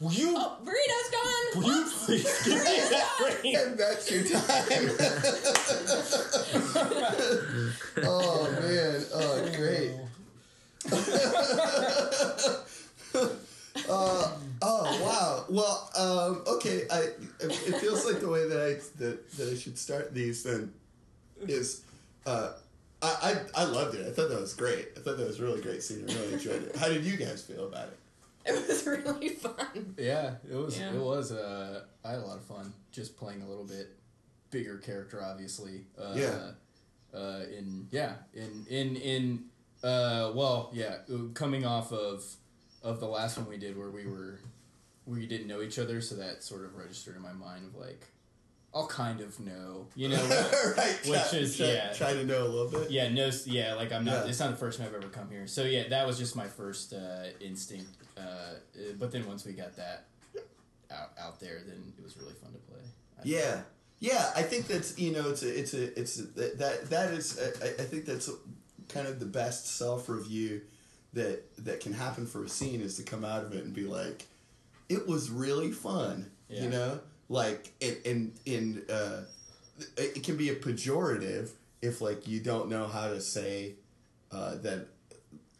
Will 0.00 0.12
you? 0.12 0.34
Oh, 0.36 0.56
burrito's 0.64 1.10
gone! 1.10 1.62
Will 1.62 1.76
you 1.76 1.84
please 1.90 2.42
give 2.44 2.54
me 2.54 2.80
that 2.90 3.08
ring? 3.42 3.56
And 3.56 3.78
that's 3.78 4.10
your 4.10 4.22
time. 4.22 4.90
oh 8.06 8.48
man. 8.60 9.04
Oh 9.12 9.48
great. 9.56 9.92
uh, 13.90 14.36
oh 14.62 14.84
wow. 15.02 15.44
well, 15.48 15.90
um, 15.96 16.42
okay. 16.54 16.86
I 16.90 17.00
it, 17.40 17.50
it 17.66 17.74
feels 17.80 18.04
like 18.06 18.20
the 18.20 18.28
way 18.28 18.46
that 18.48 18.60
I 18.60 18.74
that, 18.98 19.30
that 19.32 19.48
I 19.52 19.56
should 19.56 19.76
start 19.78 20.14
these 20.14 20.44
then 20.44 20.72
is 21.46 21.82
uh, 22.26 22.52
I, 23.02 23.36
I 23.54 23.62
I 23.62 23.64
loved 23.64 23.94
it. 23.94 24.06
I 24.06 24.10
thought 24.10 24.28
that 24.30 24.40
was 24.40 24.54
great. 24.54 24.88
I 24.96 25.00
thought 25.00 25.16
that 25.18 25.26
was 25.26 25.38
a 25.40 25.42
really 25.42 25.60
great 25.60 25.82
scene. 25.82 26.04
I 26.08 26.12
really 26.14 26.32
enjoyed 26.34 26.62
it. 26.64 26.76
How 26.76 26.88
did 26.88 27.04
you 27.04 27.16
guys 27.16 27.42
feel 27.42 27.66
about 27.66 27.88
it? 27.88 27.98
It 28.46 28.66
was 28.68 28.86
really 28.86 29.28
fun. 29.30 29.94
Yeah, 29.98 30.34
it 30.50 30.54
was. 30.56 30.78
Yeah. 30.78 30.92
It 30.94 31.00
was. 31.00 31.32
Uh, 31.32 31.82
I 32.04 32.10
had 32.12 32.18
a 32.20 32.26
lot 32.26 32.38
of 32.38 32.44
fun 32.44 32.72
just 32.92 33.16
playing 33.16 33.42
a 33.42 33.48
little 33.48 33.64
bit 33.64 33.94
bigger 34.50 34.78
character, 34.78 35.22
obviously. 35.22 35.84
Uh, 35.98 36.14
Yeah. 36.16 36.50
Uh, 37.12 37.40
in 37.56 37.88
yeah, 37.90 38.14
in 38.34 38.66
in 38.68 38.96
in 38.96 39.44
uh, 39.82 40.30
well, 40.34 40.70
yeah, 40.74 40.96
uh, 41.12 41.18
coming 41.34 41.64
off 41.64 41.92
of 41.92 42.24
of 42.82 43.00
the 43.00 43.06
last 43.06 43.38
one 43.38 43.48
we 43.48 43.56
did 43.56 43.78
where 43.78 43.90
we 43.90 44.06
were 44.06 44.38
we 45.06 45.26
didn't 45.26 45.46
know 45.46 45.62
each 45.62 45.78
other, 45.78 46.00
so 46.02 46.14
that 46.16 46.42
sort 46.42 46.64
of 46.64 46.76
registered 46.76 47.16
in 47.16 47.22
my 47.22 47.32
mind 47.32 47.64
of 47.66 47.74
like, 47.80 48.06
I'll 48.74 48.86
kind 48.86 49.20
of 49.20 49.40
know, 49.40 49.86
you 49.94 50.08
know. 50.10 50.16
right. 50.76 50.98
Which 51.06 51.30
try, 51.30 51.38
is- 51.38 51.56
try, 51.56 51.66
yeah. 51.66 51.92
try 51.92 52.12
to 52.12 52.24
know 52.24 52.44
a 52.44 52.48
little 52.48 52.70
bit. 52.70 52.90
Yeah, 52.90 53.08
no, 53.08 53.30
yeah, 53.46 53.74
like 53.74 53.92
I'm 53.92 54.04
not. 54.04 54.24
Yeah. 54.24 54.30
It's 54.30 54.40
not 54.40 54.50
the 54.50 54.56
first 54.56 54.78
time 54.78 54.88
I've 54.88 54.94
ever 54.94 55.08
come 55.08 55.30
here. 55.30 55.46
So 55.46 55.64
yeah, 55.64 55.88
that 55.88 56.06
was 56.06 56.18
just 56.18 56.36
my 56.36 56.46
first 56.46 56.92
uh, 56.92 57.24
instinct. 57.40 57.90
Uh, 58.16 58.20
uh, 58.20 58.54
but 58.98 59.10
then 59.12 59.26
once 59.26 59.44
we 59.44 59.52
got 59.52 59.76
that 59.76 60.04
out 60.90 61.10
out 61.18 61.40
there, 61.40 61.60
then 61.66 61.92
it 61.96 62.04
was 62.04 62.16
really 62.16 62.34
fun 62.34 62.52
to 62.52 62.58
play. 62.58 62.80
I 63.18 63.22
Yeah, 63.24 63.60
yeah. 64.00 64.32
I 64.36 64.42
think 64.42 64.66
that's 64.66 64.98
you 64.98 65.12
know 65.12 65.30
it's 65.30 65.42
a 65.42 65.58
it's 65.58 65.74
a 65.74 65.98
it's 65.98 66.18
a, 66.18 66.22
that 66.22 66.58
that 66.58 66.90
that 66.90 67.12
is 67.14 67.38
I, 67.62 67.68
I 67.68 67.84
think 67.84 68.04
that's 68.04 68.30
kind 68.88 69.06
of 69.06 69.20
the 69.20 69.26
best 69.26 69.66
self 69.76 70.08
review 70.08 70.60
that 71.14 71.42
that 71.64 71.80
can 71.80 71.94
happen 71.94 72.26
for 72.26 72.44
a 72.44 72.48
scene 72.48 72.80
is 72.80 72.96
to 72.96 73.02
come 73.02 73.24
out 73.24 73.44
of 73.44 73.54
it 73.54 73.64
and 73.64 73.72
be 73.74 73.84
like, 73.84 74.26
it 74.88 75.06
was 75.06 75.30
really 75.30 75.72
fun. 75.72 76.30
Yeah. 76.48 76.62
You 76.64 76.68
know, 76.70 77.00
like 77.28 77.72
in 77.80 77.96
in 78.04 78.32
in 78.46 78.82
uh, 78.90 79.22
it 79.96 80.16
it 80.16 80.22
can 80.22 80.36
be 80.36 80.48
a 80.50 80.54
pejorative 80.54 81.50
if 81.82 82.00
like 82.00 82.26
you 82.26 82.40
don't 82.40 82.68
know 82.68 82.86
how 82.86 83.08
to 83.08 83.20
say 83.20 83.74
uh, 84.32 84.56
that 84.56 84.88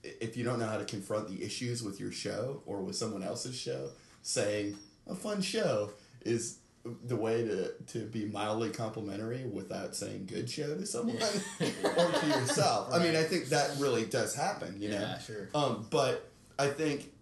if 0.02 0.36
you 0.36 0.44
don't 0.44 0.58
know 0.58 0.66
how 0.66 0.78
to 0.78 0.84
confront 0.84 1.28
the 1.28 1.42
issues 1.42 1.82
with 1.82 2.00
your 2.00 2.12
show 2.12 2.62
or 2.66 2.82
with 2.82 2.96
someone 2.96 3.22
else's 3.22 3.56
show, 3.56 3.90
saying 4.22 4.76
a 5.06 5.14
fun 5.14 5.42
show 5.42 5.90
is 6.22 6.58
the 7.04 7.16
way 7.16 7.44
to, 7.44 7.72
to 7.86 8.06
be 8.06 8.24
mildly 8.24 8.70
complimentary 8.70 9.44
without 9.44 9.94
saying 9.94 10.26
good 10.26 10.48
show 10.48 10.74
to 10.76 10.86
someone 10.86 11.16
or 11.60 12.12
to 12.12 12.26
yourself. 12.26 12.92
I 12.92 12.98
mean, 12.98 13.16
I 13.16 13.22
think 13.22 13.46
that 13.46 13.76
really 13.78 14.04
does 14.04 14.34
happen, 14.34 14.80
you 14.80 14.90
know. 14.90 15.00
Yeah, 15.00 15.18
sure. 15.18 15.48
Um, 15.54 15.86
but 15.90 16.30
I 16.58 16.68
think 16.68 17.12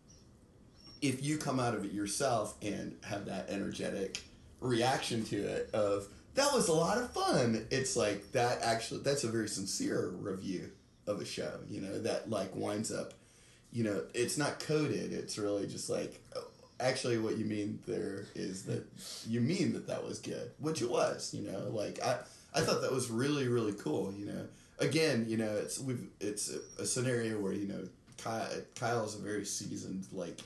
if 1.03 1.23
you 1.23 1.39
come 1.39 1.59
out 1.59 1.75
of 1.75 1.85
it 1.85 1.93
yourself 1.93 2.55
and 2.63 2.97
have 3.05 3.27
that 3.27 3.49
energetic 3.49 4.21
reaction 4.67 5.25
to 5.25 5.37
it 5.37 5.71
of 5.73 6.09
that 6.35 6.53
was 6.53 6.69
a 6.69 6.73
lot 6.73 6.99
of 6.99 7.11
fun, 7.11 7.67
it's 7.71 7.97
like 7.97 8.33
that 8.33 8.63
actually 8.63 9.01
that's 9.01 9.25
a 9.25 9.29
very 9.29 9.49
sincere 9.49 10.11
review 10.21 10.71
of 11.07 11.21
a 11.21 11.25
show, 11.25 11.53
you 11.69 11.81
know, 11.81 11.99
that 12.01 12.29
like 12.31 12.55
winds 12.55 12.93
up, 12.93 13.15
you 13.73 13.85
know, 13.85 14.03
it's 14.15 14.37
not 14.37 14.61
coded, 14.61 15.13
it's 15.13 15.39
really 15.39 15.67
just 15.67 15.89
like 15.89 16.21
oh, 16.37 16.45
actually 16.79 17.19
what 17.19 17.39
you 17.39 17.45
mean 17.45 17.79
there 17.87 18.27
is 18.35 18.65
that 18.65 18.85
you 19.27 19.41
mean 19.41 19.73
that 19.73 19.87
that 19.87 20.05
was 20.05 20.19
good, 20.19 20.51
which 20.59 20.83
it 20.83 20.91
was, 20.91 21.33
you 21.33 21.51
know, 21.51 21.71
like 21.71 22.03
I 22.03 22.19
I 22.55 22.61
thought 22.61 22.83
that 22.83 22.93
was 22.93 23.11
really 23.11 23.49
really 23.49 23.73
cool, 23.73 24.13
you 24.13 24.27
know. 24.27 24.47
Again, 24.79 25.25
you 25.27 25.39
know, 25.39 25.57
it's 25.57 25.79
we've 25.81 26.07
it's 26.21 26.53
a, 26.53 26.83
a 26.83 26.87
scenario 26.87 27.41
where 27.41 27.53
you 27.53 27.67
know 27.67 27.89
Kyle 28.19 28.49
Kyle 28.75 29.05
is 29.05 29.15
a 29.15 29.19
very 29.19 29.45
seasoned 29.45 30.07
like 30.13 30.41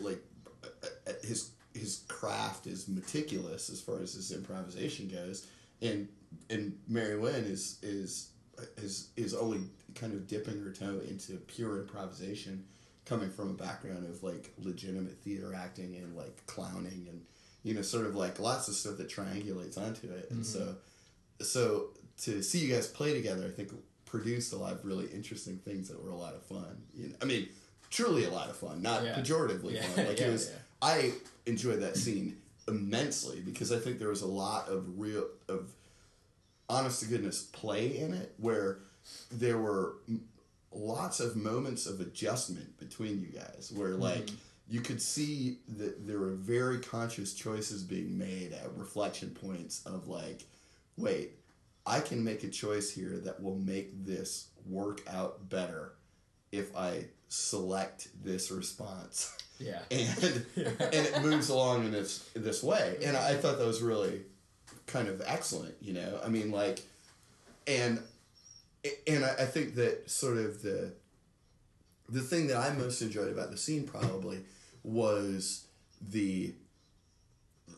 like 0.00 0.22
uh, 0.64 1.12
his 1.22 1.50
his 1.76 2.04
craft 2.08 2.66
is 2.66 2.88
meticulous 2.88 3.70
as 3.70 3.80
far 3.80 4.00
as 4.00 4.14
his 4.14 4.32
improvisation 4.32 5.08
goes, 5.08 5.46
and 5.82 6.08
and 6.50 6.78
Mary 6.88 7.16
Lynn 7.16 7.44
is 7.44 7.78
is 7.82 8.30
is 8.76 9.08
is 9.16 9.34
only 9.34 9.60
kind 9.94 10.12
of 10.12 10.26
dipping 10.26 10.62
her 10.62 10.70
toe 10.70 11.00
into 11.08 11.34
pure 11.46 11.80
improvisation, 11.80 12.64
coming 13.04 13.30
from 13.30 13.50
a 13.50 13.54
background 13.54 14.04
of 14.06 14.22
like 14.22 14.52
legitimate 14.58 15.18
theater 15.22 15.54
acting 15.54 15.96
and 15.96 16.16
like 16.16 16.44
clowning 16.46 17.06
and 17.08 17.22
you 17.62 17.74
know 17.74 17.82
sort 17.82 18.06
of 18.06 18.14
like 18.14 18.38
lots 18.38 18.68
of 18.68 18.74
stuff 18.74 18.96
that 18.98 19.08
triangulates 19.08 19.78
onto 19.78 20.10
it, 20.10 20.30
and 20.30 20.42
mm-hmm. 20.42 20.42
so 20.42 20.76
so 21.40 21.88
to 22.22 22.42
see 22.42 22.58
you 22.58 22.72
guys 22.72 22.86
play 22.86 23.12
together, 23.12 23.44
I 23.46 23.50
think 23.50 23.70
produced 24.06 24.52
a 24.52 24.56
lot 24.56 24.72
of 24.72 24.84
really 24.84 25.06
interesting 25.06 25.58
things 25.58 25.88
that 25.88 26.02
were 26.02 26.10
a 26.10 26.16
lot 26.16 26.34
of 26.34 26.42
fun. 26.42 26.82
You 26.94 27.08
know, 27.08 27.16
I 27.20 27.24
mean, 27.26 27.48
truly 27.90 28.24
a 28.24 28.30
lot 28.30 28.48
of 28.48 28.56
fun, 28.56 28.80
not 28.82 29.04
Yeah. 29.04 29.14
pejoratively 29.14 29.74
Yeah, 29.74 29.82
fun. 29.82 30.06
Like 30.06 30.20
yeah, 30.20 30.26
it 30.26 30.32
was. 30.32 30.50
I 30.80 31.12
enjoyed 31.46 31.80
that 31.80 31.96
scene 31.96 32.36
immensely 32.68 33.40
because 33.40 33.72
I 33.72 33.78
think 33.78 33.98
there 33.98 34.08
was 34.08 34.22
a 34.22 34.26
lot 34.26 34.68
of 34.68 34.98
real 34.98 35.26
of 35.48 35.72
honest 36.68 37.00
to 37.00 37.06
goodness 37.06 37.42
play 37.42 37.98
in 37.98 38.12
it 38.12 38.34
where 38.38 38.80
there 39.30 39.58
were 39.58 39.94
lots 40.72 41.20
of 41.20 41.36
moments 41.36 41.86
of 41.86 42.00
adjustment 42.00 42.76
between 42.78 43.20
you 43.20 43.28
guys 43.28 43.72
where 43.74 43.90
mm-hmm. 43.90 44.02
like 44.02 44.30
you 44.68 44.80
could 44.80 45.00
see 45.00 45.58
that 45.76 46.06
there 46.06 46.18
were 46.18 46.32
very 46.32 46.80
conscious 46.80 47.34
choices 47.34 47.84
being 47.84 48.18
made 48.18 48.52
at 48.52 48.76
reflection 48.76 49.30
points 49.30 49.86
of 49.86 50.08
like 50.08 50.42
wait 50.96 51.38
i 51.86 52.00
can 52.00 52.22
make 52.22 52.42
a 52.42 52.48
choice 52.48 52.90
here 52.90 53.16
that 53.18 53.40
will 53.40 53.56
make 53.56 54.04
this 54.04 54.48
work 54.66 55.02
out 55.08 55.48
better 55.48 55.92
if 56.50 56.76
i 56.76 57.04
select 57.28 58.08
this 58.22 58.50
response. 58.50 59.36
Yeah. 59.58 59.80
and 59.90 60.46
and 60.56 60.95
it 61.16 61.22
moves 61.22 61.48
along 61.48 61.84
in 61.84 61.92
this 61.92 62.28
this 62.34 62.62
way. 62.62 62.96
And 63.04 63.16
I 63.16 63.34
thought 63.34 63.58
that 63.58 63.66
was 63.66 63.82
really 63.82 64.22
kind 64.86 65.08
of 65.08 65.22
excellent. 65.26 65.74
You 65.80 65.94
know, 65.94 66.20
I 66.24 66.28
mean, 66.28 66.50
like, 66.50 66.80
and 67.66 68.02
and 69.06 69.24
I, 69.24 69.30
I 69.30 69.44
think 69.46 69.74
that 69.76 70.10
sort 70.10 70.38
of 70.38 70.62
the 70.62 70.92
the 72.08 72.20
thing 72.20 72.46
that 72.48 72.56
I 72.56 72.72
most 72.74 73.02
enjoyed 73.02 73.30
about 73.30 73.50
the 73.50 73.56
scene 73.56 73.84
probably 73.84 74.40
was 74.84 75.66
the 76.00 76.52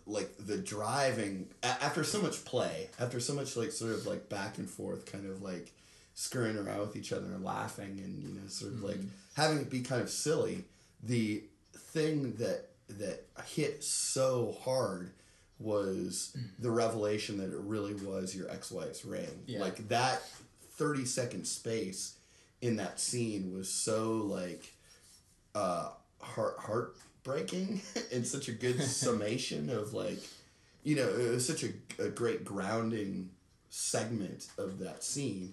like 0.07 0.31
the 0.39 0.57
driving 0.57 1.49
after 1.63 2.03
so 2.03 2.21
much 2.21 2.45
play 2.45 2.89
after 2.99 3.21
so 3.21 3.35
much 3.35 3.57
like 3.57 3.71
sort 3.71 3.93
of 3.93 4.07
like 4.07 4.29
back 4.29 4.59
and 4.59 4.69
forth 4.69 5.11
kind 5.11 5.29
of 5.31 5.43
like 5.43 5.73
scurrying 6.15 6.57
around 6.57 6.81
with 6.81 6.97
each 6.97 7.13
other 7.13 7.27
and 7.27 7.45
laughing 7.45 8.01
and 8.03 8.23
you 8.23 8.29
know 8.29 8.49
sort 8.49 8.73
of 8.73 8.83
like 8.83 8.97
mm-hmm. 8.97 9.09
having 9.37 9.59
it 9.59 9.71
be 9.71 9.81
kind 9.81 10.01
of 10.01 10.11
silly 10.11 10.65
the 11.03 11.43
thing 11.73 12.33
that 12.35 12.71
that 12.89 13.25
hit 13.47 13.85
so 13.85 14.57
hard 14.63 15.13
was 15.59 16.37
the 16.59 16.71
revelation 16.71 17.39
that 17.39 17.53
it 17.53 17.59
really 17.61 17.95
was 17.95 18.35
your 18.35 18.49
ex-wife's 18.51 19.05
ring 19.05 19.43
Yeah. 19.47 19.61
like 19.61 19.89
that 19.89 20.23
30 20.73 21.05
second 21.05 21.45
space 21.47 22.15
in 22.61 22.77
that 22.77 23.01
scene 23.01 23.53
was 23.53 23.69
so 23.69 24.19
like 24.19 24.73
uh 25.55 25.91
heart 26.21 26.57
heartbreaking 26.61 27.81
and 28.13 28.27
such 28.27 28.49
a 28.49 28.53
good 28.53 28.81
summation 28.85 29.69
of 29.71 29.93
like 29.95 30.21
you 30.85 30.95
know 30.97 31.09
it 31.09 31.31
was 31.31 31.47
such 31.47 31.65
a, 31.65 31.71
a 32.03 32.09
great 32.09 32.45
grounding 32.45 33.31
segment 33.71 34.47
of 34.59 34.79
that 34.79 35.03
scene 35.03 35.53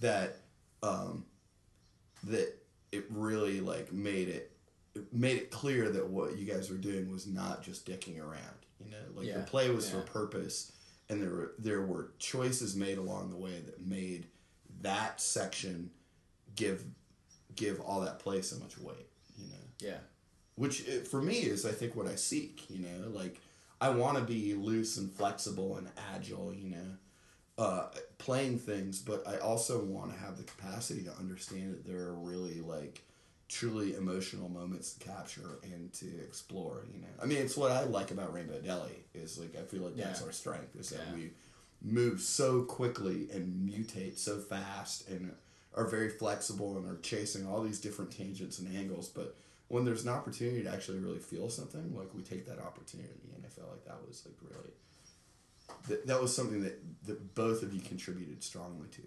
that 0.00 0.38
um 0.82 1.24
that 2.24 2.54
it 2.90 3.04
really 3.10 3.60
like 3.60 3.92
made 3.92 4.28
it 4.28 4.34
it 4.34 4.51
made 5.12 5.36
it 5.36 5.50
clear 5.50 5.88
that 5.90 6.08
what 6.08 6.36
you 6.38 6.44
guys 6.44 6.70
were 6.70 6.76
doing 6.76 7.10
was 7.10 7.26
not 7.26 7.62
just 7.62 7.86
dicking 7.86 8.20
around 8.20 8.66
you 8.84 8.90
know 8.90 8.96
like 9.14 9.26
Yeah, 9.26 9.38
the 9.38 9.44
play 9.44 9.70
was 9.70 9.86
yeah. 9.92 10.00
for 10.00 10.06
purpose 10.06 10.72
and 11.08 11.22
there 11.22 11.30
were 11.30 11.52
there 11.58 11.82
were 11.82 12.12
choices 12.18 12.76
made 12.76 12.98
along 12.98 13.30
the 13.30 13.36
way 13.36 13.60
that 13.64 13.86
made 13.86 14.26
that 14.82 15.20
section 15.20 15.90
give 16.56 16.84
give 17.56 17.80
all 17.80 18.00
that 18.00 18.18
play 18.18 18.42
so 18.42 18.58
much 18.58 18.76
weight 18.78 19.08
you 19.36 19.48
know 19.48 19.54
Yeah. 19.80 19.98
which 20.56 20.86
uh, 20.88 21.00
for 21.04 21.22
me 21.22 21.36
is 21.40 21.64
I 21.64 21.72
think 21.72 21.94
what 21.96 22.06
I 22.06 22.16
seek. 22.16 22.68
You 22.70 22.80
know, 22.86 23.08
like 23.10 23.40
I 23.80 23.88
want 23.90 24.18
to 24.18 24.24
be 24.24 24.54
loose 24.54 24.96
and 24.98 25.10
flexible 25.10 25.76
and 25.76 25.88
agile. 26.14 26.52
You 26.54 26.70
know, 26.70 26.86
uh, 27.58 27.88
playing 28.18 28.58
things, 28.58 29.00
but 29.00 29.26
I 29.26 29.38
also 29.38 29.82
want 29.82 30.12
to 30.12 30.18
have 30.18 30.36
the 30.36 30.44
capacity 30.44 31.02
to 31.04 31.12
understand 31.18 31.72
that 31.74 31.86
there 31.86 32.02
are 32.02 32.14
really 32.14 32.60
like 32.60 33.02
truly 33.52 33.94
emotional 33.94 34.48
moments 34.48 34.94
to 34.94 35.04
capture 35.04 35.58
and 35.62 35.92
to 35.92 36.06
explore. 36.22 36.86
You 36.92 37.00
know, 37.02 37.08
I 37.22 37.26
mean, 37.26 37.38
it's 37.38 37.56
what 37.56 37.70
I 37.70 37.84
like 37.84 38.10
about 38.10 38.32
Rainbow 38.32 38.60
Deli 38.60 39.04
is 39.14 39.38
like 39.38 39.54
I 39.56 39.62
feel 39.62 39.82
like 39.82 39.96
that's 39.96 40.20
Yeah. 40.20 40.26
our 40.26 40.32
strength 40.32 40.74
is 40.74 40.88
that 40.90 41.00
Yeah. 41.08 41.14
we 41.14 41.30
move 41.82 42.20
so 42.20 42.62
quickly 42.62 43.30
and 43.30 43.68
mutate 43.68 44.16
so 44.16 44.38
fast 44.40 45.06
and 45.08 45.34
are 45.74 45.86
very 45.86 46.08
flexible 46.08 46.76
and 46.78 46.86
are 46.86 46.98
chasing 47.00 47.46
all 47.46 47.62
these 47.62 47.80
different 47.80 48.10
tangents 48.12 48.58
and 48.60 48.74
angles 48.76 49.08
but 49.08 49.34
when 49.68 49.84
there's 49.84 50.04
an 50.04 50.08
opportunity 50.10 50.62
to 50.62 50.70
actually 50.70 50.98
really 51.00 51.18
feel 51.18 51.48
something 51.50 51.92
like 51.96 52.14
we 52.14 52.22
take 52.22 52.46
that 52.46 52.60
opportunity 52.60 53.30
and 53.34 53.44
i 53.44 53.48
felt 53.48 53.68
like 53.70 53.84
that 53.84 53.98
was 54.06 54.22
like 54.24 54.36
really 54.48 54.70
that, 55.88 56.06
that 56.06 56.20
was 56.20 56.34
something 56.36 56.60
that, 56.62 56.78
that 57.06 57.34
both 57.34 57.62
of 57.64 57.72
you 57.74 57.80
contributed 57.80 58.44
strongly 58.44 58.86
to 58.88 59.02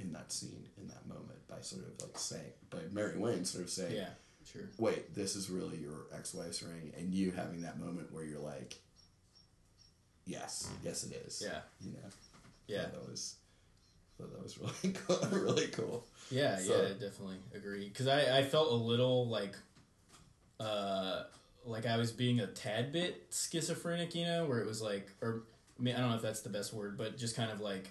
in 0.00 0.12
that 0.12 0.32
scene 0.32 0.66
in 0.80 0.88
that 0.88 1.06
moment 1.06 1.46
by 1.48 1.60
sort 1.60 1.82
of 1.82 2.00
like 2.00 2.16
saying 2.18 2.52
by 2.70 2.78
mary 2.92 3.18
wayne 3.18 3.44
sort 3.44 3.64
of 3.64 3.70
saying 3.70 3.94
Yeah. 3.96 4.08
Sure. 4.50 4.62
wait, 4.78 5.14
this 5.14 5.36
is 5.36 5.48
really 5.50 5.76
your 5.76 6.06
ex-wife's 6.12 6.62
ring, 6.62 6.92
and 6.98 7.14
you 7.14 7.30
having 7.30 7.60
that 7.62 7.78
moment 7.78 8.10
where 8.12 8.24
you're 8.24 8.40
like, 8.40 8.80
yes, 10.26 10.68
yes, 10.82 11.04
it 11.04 11.12
is. 11.26 11.42
Yeah. 11.44 11.60
you 11.80 11.92
know. 11.92 12.08
Yeah. 12.66 12.82
that 12.82 13.08
was. 13.08 13.36
that 14.18 14.42
was 14.42 14.58
really 14.58 14.94
cool. 15.06 15.18
really 15.30 15.66
cool. 15.68 16.06
Yeah, 16.30 16.56
So- 16.58 16.82
yeah, 16.82 16.88
definitely 16.88 17.36
agree. 17.54 17.88
Because 17.88 18.08
I, 18.08 18.38
I 18.38 18.42
felt 18.42 18.72
a 18.72 18.74
little 18.74 19.28
like, 19.28 19.54
uh, 20.58 21.24
like 21.64 21.86
I 21.86 21.96
was 21.96 22.10
being 22.10 22.40
a 22.40 22.46
tad 22.46 22.92
bit 22.92 23.26
schizophrenic, 23.30 24.14
you 24.14 24.24
know, 24.24 24.46
where 24.46 24.58
it 24.60 24.66
was 24.66 24.80
like, 24.82 25.08
or 25.20 25.42
I 25.78 25.82
mean, 25.82 25.94
I 25.94 26.00
don't 26.00 26.10
know 26.10 26.16
if 26.16 26.22
that's 26.22 26.40
the 26.42 26.48
best 26.50 26.72
word, 26.72 26.96
but 26.98 27.18
just 27.18 27.36
kind 27.36 27.50
of 27.50 27.60
like 27.60 27.90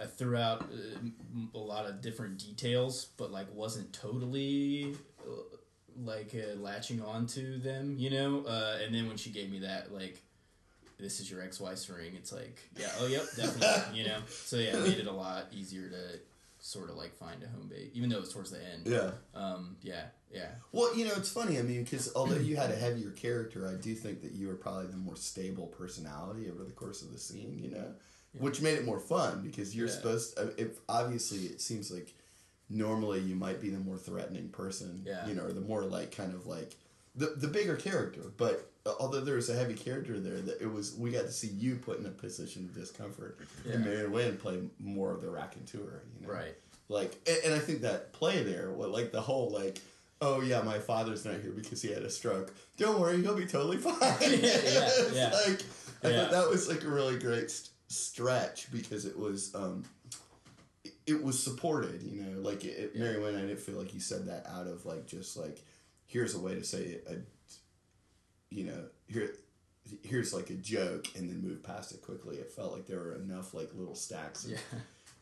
I 0.00 0.06
threw 0.06 0.36
out 0.36 0.62
uh, 0.62 1.08
a 1.54 1.58
lot 1.58 1.86
of 1.86 2.00
different 2.00 2.38
details, 2.38 3.08
but 3.16 3.30
like 3.30 3.46
wasn't 3.54 3.92
totally 3.92 4.94
uh, 5.20 5.56
like 6.02 6.34
uh, 6.34 6.58
latching 6.58 7.02
onto 7.02 7.58
them, 7.58 7.96
you 7.98 8.10
know. 8.10 8.44
Uh, 8.46 8.78
and 8.84 8.94
then 8.94 9.08
when 9.08 9.16
she 9.16 9.30
gave 9.30 9.50
me 9.50 9.60
that, 9.60 9.92
like. 9.92 10.20
This 10.98 11.18
is 11.18 11.30
your 11.30 11.40
ex-wife's 11.40 11.88
ring. 11.88 12.12
It's 12.14 12.30
like, 12.30 12.58
yeah, 12.78 12.90
oh, 13.00 13.06
yep, 13.06 13.22
definitely, 13.34 13.98
you 13.98 14.06
know. 14.06 14.18
So 14.28 14.56
yeah, 14.56 14.76
it 14.76 14.82
made 14.82 14.98
it 14.98 15.06
a 15.06 15.10
lot 15.12 15.46
easier 15.50 15.88
to 15.88 16.20
sort 16.60 16.90
of 16.90 16.96
like 16.96 17.14
find 17.16 17.42
a 17.42 17.48
home 17.48 17.68
base, 17.68 17.88
even 17.94 18.10
though 18.10 18.16
it 18.16 18.20
was 18.20 18.32
towards 18.32 18.50
the 18.50 18.58
end. 18.58 18.82
Yeah. 18.86 19.10
Um, 19.34 19.76
yeah, 19.82 20.02
yeah, 20.32 20.48
Well, 20.72 20.94
you 20.96 21.06
know, 21.06 21.12
it's 21.16 21.32
funny. 21.32 21.58
I 21.58 21.62
mean, 21.62 21.82
because 21.82 22.12
although 22.14 22.36
you 22.36 22.56
had 22.56 22.70
a 22.70 22.76
heavier 22.76 23.10
character, 23.10 23.66
I 23.66 23.80
do 23.80 23.94
think 23.94 24.22
that 24.22 24.32
you 24.32 24.46
were 24.46 24.54
probably 24.54 24.86
the 24.86 24.96
more 24.96 25.16
stable 25.16 25.66
personality 25.66 26.48
over 26.50 26.62
the 26.62 26.70
course 26.70 27.02
of 27.02 27.12
the 27.12 27.18
scene. 27.18 27.58
You 27.58 27.70
know, 27.70 27.94
which 28.38 28.60
made 28.62 28.74
it 28.78 28.84
more 28.84 29.00
fun 29.00 29.42
because 29.42 29.74
you're 29.74 29.86
Yeah. 29.88 29.92
supposed. 29.94 30.36
To, 30.36 30.52
if 30.56 30.78
obviously 30.88 31.40
it 31.46 31.60
seems 31.60 31.90
like 31.90 32.14
normally 32.68 33.20
you 33.20 33.34
might 33.34 33.60
be 33.60 33.70
the 33.70 33.78
more 33.78 33.96
threatening 33.96 34.48
person. 34.48 35.02
Yeah. 35.04 35.26
You 35.26 35.34
know, 35.34 35.44
or 35.44 35.52
the 35.52 35.60
more 35.60 35.82
like 35.82 36.14
kind 36.14 36.34
of 36.34 36.46
like 36.46 36.76
the 37.16 37.34
the 37.36 37.48
bigger 37.48 37.76
character, 37.76 38.22
but. 38.36 38.66
uh, 38.86 38.92
Although 38.98 39.20
there 39.20 39.36
was 39.36 39.50
a 39.50 39.54
heavy 39.54 39.74
character 39.74 40.18
there, 40.18 40.40
that 40.40 40.62
it 40.62 40.72
was 40.72 40.94
we 40.94 41.10
got 41.10 41.26
to 41.26 41.32
see 41.32 41.48
you 41.48 41.76
put 41.76 41.98
in 42.00 42.06
a 42.06 42.10
position 42.10 42.64
of 42.64 42.74
discomfort, 42.74 43.38
Yeah. 43.66 43.74
and 43.74 43.84
Marion 43.84 44.10
Wayne 44.12 44.36
play 44.38 44.58
more 44.78 45.12
of 45.12 45.20
the 45.20 45.28
raconteur. 45.28 46.02
You 46.18 46.26
know? 46.26 46.32
right. 46.32 46.54
Like, 46.88 47.12
and, 47.28 47.38
and 47.44 47.54
I 47.54 47.58
think 47.58 47.82
that 47.82 48.12
play 48.14 48.42
there, 48.42 48.70
what 48.70 48.90
like 48.90 49.12
the 49.12 49.20
whole 49.20 49.50
like, 49.50 49.80
oh 50.22 50.40
yeah, 50.40 50.62
my 50.62 50.78
father's 50.78 51.24
not 51.26 51.40
here 51.42 51.52
because 51.52 51.82
he 51.82 51.92
had 51.92 52.02
a 52.04 52.10
stroke. 52.10 52.54
Don't 52.78 52.98
worry, 52.98 53.20
he'll 53.20 53.36
be 53.36 53.44
totally 53.46 53.76
fine. 53.88 53.94
Yeah, 54.00 54.08
It's 54.22 55.14
yeah. 55.14 55.30
Like, 55.46 55.62
I 56.02 56.08
Yeah. 56.08 56.22
thought 56.22 56.30
that 56.32 56.48
was 56.48 56.66
like 56.68 56.82
a 56.84 56.88
really 56.88 57.18
great 57.18 57.50
st- 57.50 57.68
stretch 57.90 58.70
because 58.72 59.04
it 59.04 59.18
was, 59.18 59.54
um, 59.54 59.84
it, 60.84 60.92
it 61.06 61.22
was 61.22 61.42
supported. 61.42 62.02
You 62.02 62.22
know, 62.22 62.40
like 62.40 62.64
it, 62.64 62.78
it, 62.94 62.96
Mary 62.96 63.20
Winn, 63.20 63.36
I 63.36 63.40
didn't 63.42 63.60
feel 63.60 63.76
like 63.76 63.92
you 63.92 64.00
said 64.00 64.26
that 64.28 64.46
out 64.48 64.66
of 64.66 64.86
like 64.86 65.06
just 65.06 65.36
like, 65.36 65.58
here's 66.06 66.34
a 66.34 66.40
way 66.40 66.54
to 66.54 66.64
say 66.64 67.00
a, 67.08 67.16
you 68.50 68.64
know, 68.64 68.84
here. 69.08 69.34
Here's 70.04 70.32
like 70.32 70.50
a 70.50 70.54
joke, 70.54 71.06
and 71.16 71.28
then 71.28 71.42
move 71.42 71.64
past 71.64 71.90
it 71.92 72.00
quickly. 72.00 72.36
It 72.36 72.52
felt 72.52 72.72
like 72.72 72.86
there 72.86 72.98
were 72.98 73.16
enough 73.16 73.54
like 73.54 73.70
little 73.74 73.96
stacks 73.96 74.44
of 74.44 74.52
Yeah. 74.52 74.58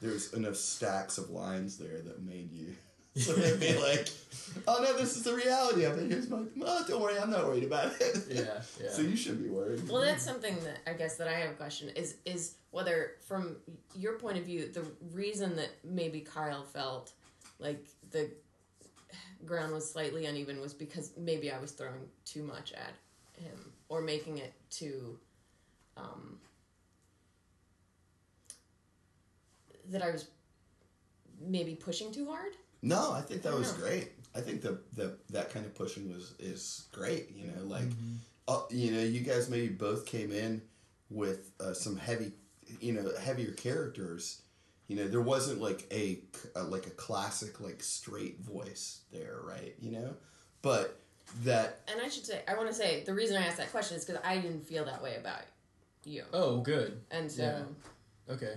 there's 0.02 0.34
enough 0.34 0.56
stacks 0.56 1.16
of 1.16 1.30
lines 1.30 1.78
there 1.78 2.00
that 2.02 2.22
made 2.22 2.52
you 2.52 2.75
sort 3.16 3.38
of 3.38 3.60
be 3.60 3.76
like, 3.78 4.08
oh 4.66 4.80
no, 4.82 4.96
this 4.96 5.16
is 5.16 5.22
the 5.22 5.34
reality 5.34 5.84
of 5.84 5.98
it. 5.98 6.10
Here's 6.10 6.28
my, 6.28 6.42
oh, 6.62 6.84
don't 6.86 7.00
worry, 7.00 7.18
I'm 7.18 7.30
not 7.30 7.46
worried 7.46 7.64
about 7.64 7.92
it. 8.00 8.24
Yeah, 8.30 8.62
yeah. 8.82 8.90
So 8.90 9.02
you 9.02 9.16
should 9.16 9.42
be 9.42 9.48
worried. 9.48 9.88
Well, 9.88 10.02
that's 10.02 10.22
something 10.22 10.56
that 10.60 10.78
I 10.86 10.92
guess 10.94 11.16
that 11.16 11.28
I 11.28 11.34
have 11.34 11.50
a 11.50 11.54
question 11.54 11.90
is 11.90 12.16
is 12.24 12.56
whether 12.70 13.12
from 13.26 13.56
your 13.94 14.18
point 14.18 14.38
of 14.38 14.44
view 14.44 14.70
the 14.72 14.84
reason 15.12 15.56
that 15.56 15.70
maybe 15.84 16.20
Kyle 16.20 16.64
felt 16.64 17.12
like 17.58 17.84
the 18.10 18.30
ground 19.44 19.72
was 19.72 19.90
slightly 19.90 20.26
uneven 20.26 20.60
was 20.60 20.74
because 20.74 21.12
maybe 21.16 21.50
I 21.50 21.58
was 21.58 21.72
throwing 21.72 22.08
too 22.24 22.42
much 22.42 22.72
at 22.72 22.94
him 23.42 23.72
or 23.88 24.00
making 24.00 24.38
it 24.38 24.52
too 24.70 25.18
um, 25.96 26.38
that 29.90 30.02
I 30.02 30.11
was 30.11 30.28
maybe 31.40 31.74
pushing 31.74 32.12
too 32.12 32.26
hard. 32.26 32.52
No, 32.82 33.12
I 33.12 33.20
think 33.22 33.42
that 33.42 33.54
was 33.54 33.72
great. 33.72 34.10
I 34.34 34.40
think 34.40 34.62
that 34.62 34.94
the, 34.94 35.16
that 35.30 35.50
kind 35.52 35.66
of 35.66 35.74
pushing 35.74 36.12
was 36.12 36.34
is 36.38 36.86
great. 36.92 37.30
You 37.34 37.48
know, 37.48 37.64
like, 37.64 37.84
Mm-hmm. 37.84 38.14
uh, 38.46 38.60
you 38.70 38.92
know, 38.92 39.00
you 39.02 39.20
guys 39.20 39.48
maybe 39.50 39.68
both 39.68 40.06
came 40.06 40.30
in 40.32 40.62
with 41.10 41.50
uh, 41.60 41.72
some 41.74 41.96
heavy, 41.96 42.32
you 42.80 42.92
know, 42.92 43.10
heavier 43.20 43.52
characters. 43.52 44.42
You 44.86 44.96
know, 44.96 45.08
there 45.08 45.20
wasn't 45.20 45.60
like 45.60 45.86
a, 45.90 46.20
a 46.56 46.62
like 46.62 46.86
a 46.86 46.90
classic 46.90 47.60
like 47.60 47.82
straight 47.82 48.40
voice 48.40 49.00
there, 49.12 49.36
right? 49.42 49.74
You 49.80 49.90
know, 49.92 50.14
but 50.62 50.98
that 51.44 51.80
And 51.92 52.00
I 52.00 52.08
should 52.08 52.24
say 52.24 52.40
I 52.48 52.54
want 52.56 52.68
to 52.68 52.74
say 52.74 53.02
the 53.04 53.12
reason 53.12 53.36
I 53.36 53.46
asked 53.46 53.58
that 53.58 53.70
question 53.70 53.96
is 53.98 54.04
because 54.04 54.22
I 54.24 54.38
didn't 54.38 54.66
feel 54.66 54.84
that 54.86 55.02
way 55.02 55.16
about 55.16 55.42
you, 56.04 56.22
Oh, 56.32 56.60
good. 56.60 57.00
and 57.10 57.30
so. 57.30 57.42
Yeah. 58.28 58.34
Okay. 58.34 58.54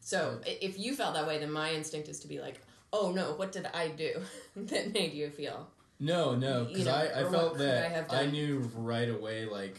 So 0.00 0.40
if 0.44 0.78
you 0.80 0.96
felt 0.96 1.14
that 1.14 1.28
way, 1.28 1.38
then 1.38 1.52
my 1.52 1.72
instinct 1.72 2.08
is 2.08 2.18
to 2.20 2.28
be 2.28 2.40
like, 2.40 2.60
"Oh 2.92 3.12
no, 3.12 3.32
what 3.34 3.52
did 3.52 3.66
I 3.72 3.88
do 3.88 4.22
that 4.56 4.92
made 4.92 5.12
you 5.12 5.30
feel?" 5.30 5.68
No, 6.02 6.34
no, 6.34 6.62
You 6.62 6.68
because 6.68 6.86
know, 6.86 6.94
I, 6.94 7.20
I 7.20 7.30
felt 7.30 7.52
could 7.56 7.62
I 7.62 7.90
that 7.90 8.12
I, 8.12 8.26
knew 8.26 8.68
right 8.74 9.08
away, 9.08 9.44
like, 9.44 9.78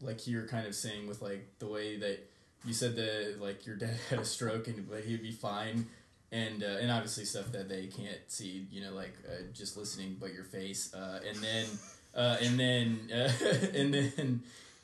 like 0.00 0.28
you're 0.28 0.46
kind 0.46 0.68
of 0.68 0.74
saying 0.74 1.08
with 1.08 1.20
like 1.20 1.48
the 1.58 1.66
way 1.66 1.96
that 1.96 2.30
you 2.64 2.72
said 2.72 2.94
that 2.94 3.38
like 3.40 3.66
your 3.66 3.74
dad 3.74 3.96
had 4.10 4.20
a 4.20 4.24
stroke 4.24 4.68
and 4.68 4.88
but 4.88 5.00
he'd 5.00 5.22
be 5.22 5.32
fine, 5.32 5.86
and 6.30 6.62
uh, 6.62 6.78
and 6.80 6.90
obviously 6.92 7.24
stuff 7.24 7.50
that 7.52 7.68
they 7.68 7.86
can't 7.86 8.20
see, 8.28 8.66
you 8.70 8.82
know, 8.82 8.92
like 8.92 9.14
uh, 9.28 9.42
just 9.52 9.76
listening, 9.76 10.16
but 10.20 10.32
your 10.32 10.44
face, 10.44 10.94
uh, 10.94 11.20
and 11.28 11.36
then 11.38 11.66
uh, 12.14 12.36
and 12.40 12.58
then 12.58 13.00
uh, 13.12 13.32
and 13.74 13.92
then 13.92 14.42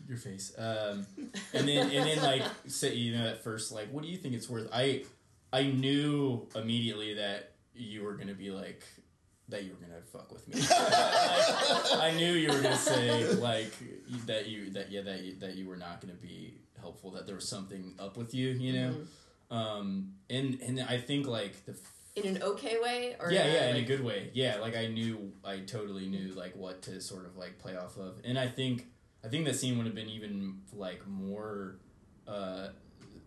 your 0.09 0.19
face, 0.19 0.53
um, 0.59 1.07
and 1.53 1.69
then 1.69 1.91
and 1.91 2.07
then 2.07 2.21
like 2.21 2.43
say 2.67 2.95
you 2.95 3.17
know 3.17 3.29
at 3.29 3.45
first 3.45 3.71
like 3.71 3.89
what 3.93 4.03
do 4.03 4.09
you 4.09 4.17
think 4.17 4.35
it's 4.35 4.51
worth? 4.51 4.69
I 4.73 5.05
I 5.53 5.65
knew 5.67 6.49
immediately 6.57 7.15
that 7.15 7.53
you 7.75 8.03
were 8.03 8.15
gonna 8.15 8.35
be 8.35 8.51
like 8.51 8.83
that 9.49 9.65
you 9.65 9.73
were 9.73 9.87
gonna 9.87 10.01
fuck 10.01 10.33
with 10.33 10.47
me. 10.49 10.61
Like, 11.95 12.01
I 12.01 12.13
knew 12.17 12.33
you 12.33 12.49
were 12.49 12.61
gonna 12.61 12.77
say 12.77 13.27
like 13.35 13.73
that 14.27 14.49
you 14.49 14.71
that 14.71 14.91
yeah 14.91 15.03
that 15.03 15.21
you, 15.23 15.35
that 15.37 15.55
you 15.57 15.67
were 15.69 15.77
not 15.77 16.01
gonna 16.01 16.15
be 16.15 16.59
helpful. 16.81 17.11
That 17.13 17.27
there 17.27 17.35
was 17.35 17.49
something 17.49 17.95
up 17.99 18.17
with 18.17 18.35
you, 18.35 18.51
you 18.51 18.73
know. 18.73 18.91
Mm-hmm. 18.91 19.57
Um, 19.57 20.13
and 20.31 20.61
and 20.61 20.81
I 20.81 20.99
think 20.99 21.27
like 21.27 21.65
the 21.67 21.77
In 22.17 22.37
an 22.37 22.43
okay 22.43 22.79
way, 22.83 23.17
or 23.21 23.31
yeah 23.31 23.47
yeah 23.47 23.67
in 23.69 23.77
a 23.77 23.83
good 23.83 24.03
way 24.03 24.31
yeah 24.33 24.57
like 24.57 24.77
I 24.77 24.87
knew 24.87 25.33
I 25.45 25.59
totally 25.59 26.07
knew 26.07 26.33
like 26.33 26.57
what 26.57 26.83
to 26.83 27.01
sort 27.01 27.27
of 27.27 27.37
like 27.37 27.59
play 27.59 27.77
off 27.77 27.97
of, 27.99 28.21
and 28.25 28.39
I 28.39 28.49
think 28.49 28.87
I 29.25 29.29
think 29.29 29.45
that 29.45 29.57
scene 29.57 29.77
would 29.77 29.87
have 29.87 29.95
been 29.95 30.11
even 30.11 30.61
like 30.73 31.07
more 31.07 31.77
uh 32.27 32.69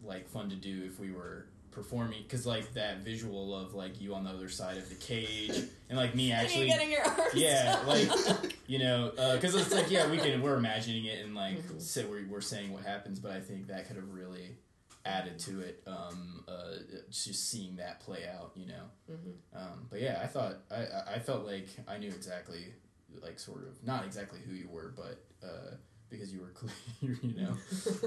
like 0.03 0.27
fun 0.27 0.49
to 0.49 0.55
do 0.55 0.83
if 0.85 0.99
we 0.99 1.11
were 1.11 1.47
performing 1.77 2.23
because 2.23 2.45
like 2.47 2.73
that 2.73 2.97
visual 3.01 3.55
of 3.55 3.75
like 3.75 4.01
you 4.01 4.15
on 4.15 4.23
the 4.23 4.29
other 4.31 4.49
side 4.49 4.77
of 4.77 4.89
the 4.89 4.95
cage 4.95 5.51
and 5.89 5.97
like 5.97 6.15
me 6.15 6.31
actually 6.41 6.65
getting 6.65 6.89
your 6.91 7.03
arms 7.05 7.35
yeah, 7.35 7.77
up. 7.79 7.85
like 7.87 8.57
you 8.67 8.79
know, 8.79 9.11
because 9.35 9.53
it's 9.53 9.71
like 9.71 9.91
yeah, 9.91 10.09
we 10.09 10.17
can 10.17 10.41
we're 10.41 10.55
imagining 10.55 11.05
it 11.05 11.23
and 11.23 11.35
like 11.35 11.57
Mhm. 11.59 11.79
say 11.81 12.03
we're 12.05 12.25
we're 12.27 12.41
saying 12.41 12.73
what 12.73 12.83
happens, 12.83 13.19
but 13.19 13.31
I 13.31 13.39
think 13.39 13.67
that 13.67 13.85
could 13.87 13.95
have 13.95 14.09
really 14.09 14.57
added 15.05 15.37
to 15.39 15.61
it. 15.61 15.83
Um, 15.87 16.43
uh, 16.47 16.77
just 17.11 17.49
seeing 17.49 17.75
that 17.77 17.99
play 18.01 18.23
out, 18.27 18.51
you 18.55 18.65
know. 18.65 18.83
Mhm. 19.11 19.33
Um, 19.55 19.87
but 19.89 20.01
yeah, 20.01 20.19
I 20.21 20.27
thought 20.27 20.55
I 20.71 20.75
I- 20.85 21.13
I 21.15 21.19
felt 21.19 21.45
like 21.45 21.67
I 21.87 21.97
knew 21.99 22.09
exactly 22.09 22.73
like 23.21 23.39
sort 23.39 23.63
of 23.67 23.81
not 23.85 24.03
exactly 24.03 24.39
who 24.45 24.53
you 24.53 24.67
were, 24.67 24.93
but 24.97 25.23
uh, 25.43 25.75
because 26.09 26.33
you 26.33 26.39
were 26.41 26.49
clear, 26.59 27.17
you 27.21 27.35
know. 27.39 27.53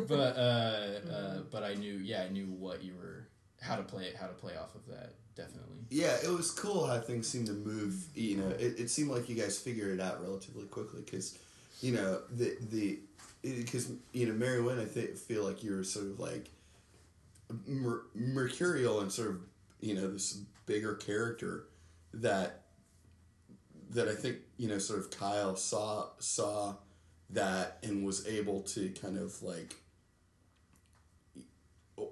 But 0.08 0.36
uh, 0.36 0.40
uh, 0.40 1.38
Mhm. 1.38 1.50
but 1.52 1.62
I 1.62 1.74
knew 1.74 1.94
yeah, 1.94 2.22
I 2.24 2.28
knew 2.28 2.46
what 2.46 2.82
you 2.82 2.94
were 2.96 3.28
how 3.60 3.76
to 3.76 3.82
play 3.82 4.04
it, 4.04 4.16
how 4.16 4.26
to 4.26 4.32
play 4.32 4.56
off 4.56 4.74
of 4.74 4.86
that. 4.88 5.12
Definitely. 5.36 5.78
Yeah, 5.90 6.16
it 6.22 6.30
was 6.30 6.50
cool 6.50 6.86
how 6.86 6.98
things 7.00 7.28
seemed 7.28 7.46
to 7.46 7.52
move. 7.52 8.04
You 8.14 8.38
know, 8.38 8.48
it, 8.48 8.78
it 8.78 8.90
seemed 8.90 9.10
like 9.10 9.28
you 9.28 9.36
guys 9.36 9.58
figured 9.58 9.98
it 9.98 10.00
out 10.00 10.22
relatively 10.22 10.64
quickly 10.64 11.02
because, 11.02 11.38
you 11.80 11.92
know, 11.92 12.20
the 12.30 12.56
the 12.70 12.98
because 13.42 13.90
you 14.12 14.26
know 14.26 14.34
Mary 14.34 14.60
Winn, 14.60 14.78
I 14.78 14.84
think 14.84 15.16
feel 15.16 15.44
like 15.44 15.62
you're 15.62 15.84
sort 15.84 16.06
of 16.06 16.20
like 16.20 16.50
mer- 17.66 18.02
mercurial 18.14 19.00
and 19.00 19.10
sort 19.10 19.30
of 19.30 19.40
you 19.80 19.94
know 19.94 20.10
this 20.10 20.40
bigger 20.66 20.94
character 20.94 21.66
that 22.14 22.62
that 23.90 24.08
I 24.08 24.14
think 24.14 24.38
you 24.56 24.68
know 24.68 24.78
sort 24.78 25.00
of 25.00 25.10
Kyle 25.10 25.56
saw 25.56 26.08
saw 26.18 26.74
that 27.30 27.78
and 27.82 28.04
was 28.04 28.26
able 28.26 28.60
to 28.62 28.90
kind 28.90 29.16
of 29.16 29.42
like 29.42 29.76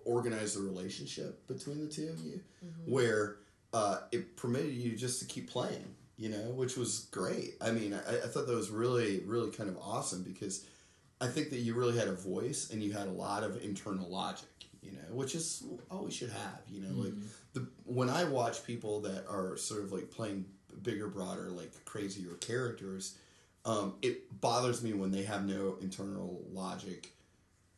organize 0.04 0.54
the 0.54 0.60
relationship 0.60 1.46
between 1.48 1.80
the 1.80 1.86
two 1.86 2.08
of 2.08 2.20
you 2.20 2.40
where 2.86 3.36
uh, 3.72 3.98
it 4.12 4.36
permitted 4.36 4.72
you 4.72 4.96
just 4.96 5.20
to 5.20 5.26
keep 5.26 5.50
playing, 5.50 5.84
you 6.16 6.28
know, 6.28 6.50
which 6.52 6.76
was 6.76 7.00
great. 7.10 7.54
I 7.60 7.70
mean, 7.70 7.94
I, 7.94 8.16
I 8.16 8.26
thought 8.28 8.46
that 8.46 8.54
was 8.54 8.70
really, 8.70 9.20
really 9.26 9.50
kind 9.50 9.68
of 9.68 9.76
awesome 9.78 10.22
because 10.22 10.64
I 11.20 11.26
think 11.26 11.50
that 11.50 11.58
you 11.58 11.74
really 11.74 11.98
had 11.98 12.08
a 12.08 12.14
voice 12.14 12.70
and 12.70 12.82
you 12.82 12.92
had 12.92 13.08
a 13.08 13.12
lot 13.12 13.42
of 13.42 13.62
internal 13.62 14.08
logic, 14.08 14.48
you 14.82 14.92
know, 14.92 15.14
which 15.14 15.34
is 15.34 15.64
all 15.90 16.04
we 16.04 16.10
should 16.10 16.30
have, 16.30 16.60
you 16.68 16.80
know, 16.80 17.02
like 17.02 17.12
the 17.52 17.66
when 17.84 18.08
I 18.08 18.24
watch 18.24 18.64
people 18.64 19.00
that 19.00 19.26
are 19.28 19.56
sort 19.56 19.82
of 19.82 19.92
like 19.92 20.10
playing 20.10 20.46
bigger, 20.82 21.08
broader, 21.08 21.50
like 21.50 21.72
crazier 21.84 22.34
characters, 22.40 23.16
um, 23.64 23.94
it 24.00 24.40
bothers 24.40 24.82
me 24.82 24.92
when 24.92 25.10
they 25.10 25.24
have 25.24 25.44
no 25.44 25.76
internal 25.80 26.40
logic 26.52 27.12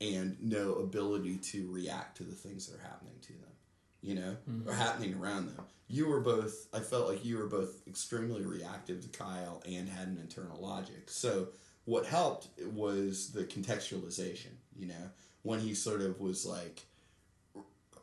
and 0.00 0.36
no 0.40 0.74
ability 0.74 1.36
to 1.36 1.70
react 1.70 2.16
to 2.18 2.24
the 2.24 2.34
things 2.34 2.66
that 2.66 2.78
are 2.78 2.82
happening 2.82 3.14
to 3.22 3.32
them, 3.32 3.52
you 4.00 4.14
know, 4.14 4.36
mm-hmm. 4.48 4.68
or 4.68 4.72
happening 4.72 5.14
around 5.14 5.46
them. 5.46 5.64
You 5.88 6.08
were 6.08 6.20
both, 6.20 6.68
I 6.72 6.80
felt 6.80 7.08
like 7.08 7.24
you 7.24 7.38
were 7.38 7.48
both 7.48 7.86
extremely 7.86 8.44
reactive 8.44 9.02
to 9.02 9.08
Kyle 9.08 9.62
and 9.66 9.88
had 9.88 10.08
an 10.08 10.18
internal 10.20 10.60
logic. 10.60 11.10
So, 11.10 11.48
what 11.84 12.06
helped 12.06 12.48
was 12.72 13.32
the 13.32 13.44
contextualization, 13.44 14.52
you 14.76 14.86
know, 14.86 15.10
when 15.42 15.58
he 15.60 15.74
sort 15.74 16.02
of 16.02 16.20
was 16.20 16.46
like, 16.46 16.86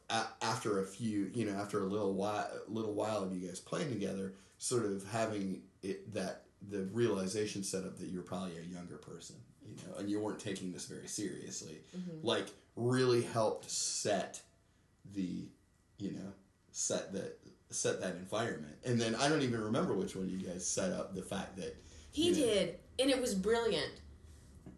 a- 0.10 0.28
after 0.42 0.80
a 0.80 0.86
few, 0.86 1.32
you 1.34 1.46
know, 1.46 1.58
after 1.58 1.82
a 1.82 1.86
little 1.86 2.14
while, 2.14 2.50
little 2.68 2.94
while 2.94 3.24
of 3.24 3.34
you 3.34 3.48
guys 3.48 3.60
playing 3.60 3.90
together, 3.90 4.34
sort 4.58 4.86
of 4.86 5.08
having 5.10 5.62
it 5.84 6.14
that 6.14 6.44
the 6.70 6.84
realization 6.92 7.64
set 7.64 7.84
up 7.84 7.98
that 8.00 8.10
you're 8.10 8.24
probably 8.24 8.58
a 8.58 8.62
younger 8.62 8.98
person, 8.98 9.36
you 9.78 9.90
know, 9.92 9.98
and 9.98 10.10
you 10.10 10.20
weren't 10.20 10.40
taking 10.40 10.72
this 10.72 10.86
very 10.86 11.08
seriously, 11.08 11.78
like 12.24 12.48
really 12.76 13.22
helped 13.24 13.70
set 13.70 14.42
the, 15.14 15.48
you 15.98 16.12
know, 16.12 16.32
set 16.72 17.14
that 17.14 17.38
set 17.70 18.00
that 18.02 18.16
environment. 18.16 18.76
And 18.86 19.00
then 19.00 19.16
I 19.16 19.28
don't 19.30 19.42
even 19.42 19.62
remember 19.62 19.94
which 19.94 20.16
one 20.16 20.30
you 20.30 20.38
guys 20.38 20.66
set 20.66 20.92
up 20.92 21.14
the 21.16 21.22
fact 21.24 21.58
that 21.58 21.76
He 22.12 22.30
Yeah. 22.30 22.36
did, 22.46 22.80
and 23.00 23.10
it 23.12 23.20
was 23.22 23.36
brilliant. 23.36 23.92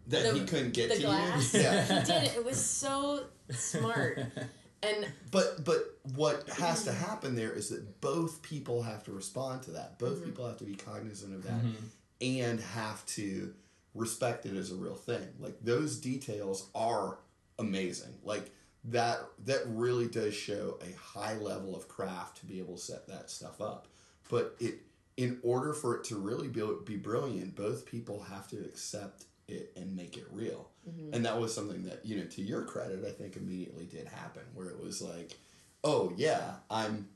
that 0.08 0.24
The- 0.32 0.40
he 0.40 0.44
couldn't 0.44 0.72
get 0.72 0.88
the 0.88 0.96
to 0.96 1.02
glass. 1.02 1.54
you. 1.54 1.60
Yeah. 1.64 1.84
He 2.00 2.04
did 2.06 2.22
it. 2.24 2.36
It 2.36 2.44
was 2.44 2.64
so 2.64 3.26
smart. 3.50 4.18
And 4.82 5.06
But 5.30 5.62
but 5.62 5.98
what 6.14 6.48
has 6.48 6.84
to 6.84 6.92
happen 6.92 7.34
there 7.36 7.52
is 7.52 7.68
that 7.68 8.00
both 8.00 8.40
people 8.40 8.82
have 8.82 9.04
to 9.04 9.12
respond 9.12 9.62
to 9.64 9.72
that. 9.72 9.98
Both 9.98 10.20
Mhm. 10.20 10.24
people 10.24 10.46
have 10.48 10.56
to 10.56 10.64
be 10.64 10.74
cognizant 10.74 11.34
of 11.34 11.42
that 11.44 11.62
Mhm. 11.62 11.74
and 12.22 12.60
have 12.60 13.04
to 13.06 13.52
respect 13.94 14.46
it 14.46 14.56
as 14.56 14.70
a 14.70 14.76
real 14.76 14.94
thing. 14.94 15.26
Like 15.38 15.56
those 15.62 15.98
details 15.98 16.68
are 16.74 17.18
amazing. 17.58 18.14
Like 18.24 18.50
that 18.84 19.20
that 19.44 19.62
really 19.66 20.08
does 20.08 20.34
show 20.34 20.78
a 20.80 20.96
high 20.98 21.36
level 21.36 21.76
of 21.76 21.88
craft 21.88 22.38
to 22.38 22.46
be 22.46 22.58
able 22.58 22.76
to 22.76 22.80
set 22.80 23.06
that 23.08 23.30
stuff 23.30 23.60
up. 23.60 23.88
But 24.28 24.56
it 24.60 24.76
in 25.16 25.38
order 25.42 25.74
for 25.74 25.96
it 25.96 26.04
to 26.04 26.16
really 26.16 26.48
be, 26.48 26.62
be 26.86 26.96
brilliant, 26.96 27.54
both 27.54 27.84
people 27.84 28.22
have 28.22 28.48
to 28.48 28.58
accept 28.60 29.24
it 29.48 29.70
and 29.76 29.94
make 29.94 30.16
it 30.16 30.24
real. 30.30 30.70
Mhm. 30.88 31.14
And 31.14 31.24
that 31.26 31.38
was 31.38 31.54
something 31.54 31.82
that, 31.84 32.06
you 32.06 32.16
know, 32.16 32.24
to 32.24 32.40
your 32.40 32.62
credit, 32.64 33.04
I 33.04 33.10
think 33.10 33.36
immediately 33.36 33.84
did 33.84 34.06
happen 34.06 34.42
where 34.54 34.68
it 34.68 34.80
was 34.80 35.02
like, 35.02 35.36
oh 35.84 36.12
yeah, 36.16 36.54
I'm 36.70 37.08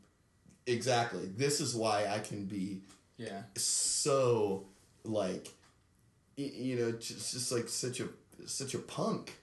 exactly. 0.67 1.27
This 1.27 1.61
is 1.61 1.75
why 1.75 2.07
I 2.09 2.19
can 2.19 2.45
be 2.45 2.83
yeah. 3.17 3.45
so 3.57 4.67
like 5.05 5.45
y- 5.45 5.51
you 6.37 6.77
know 6.77 6.93
just, 6.93 7.33
just 7.33 7.53
like 7.53 7.69
such 7.69 8.01
a 8.01 8.09
such 8.47 8.75
a 8.75 8.79
punk 8.79 9.35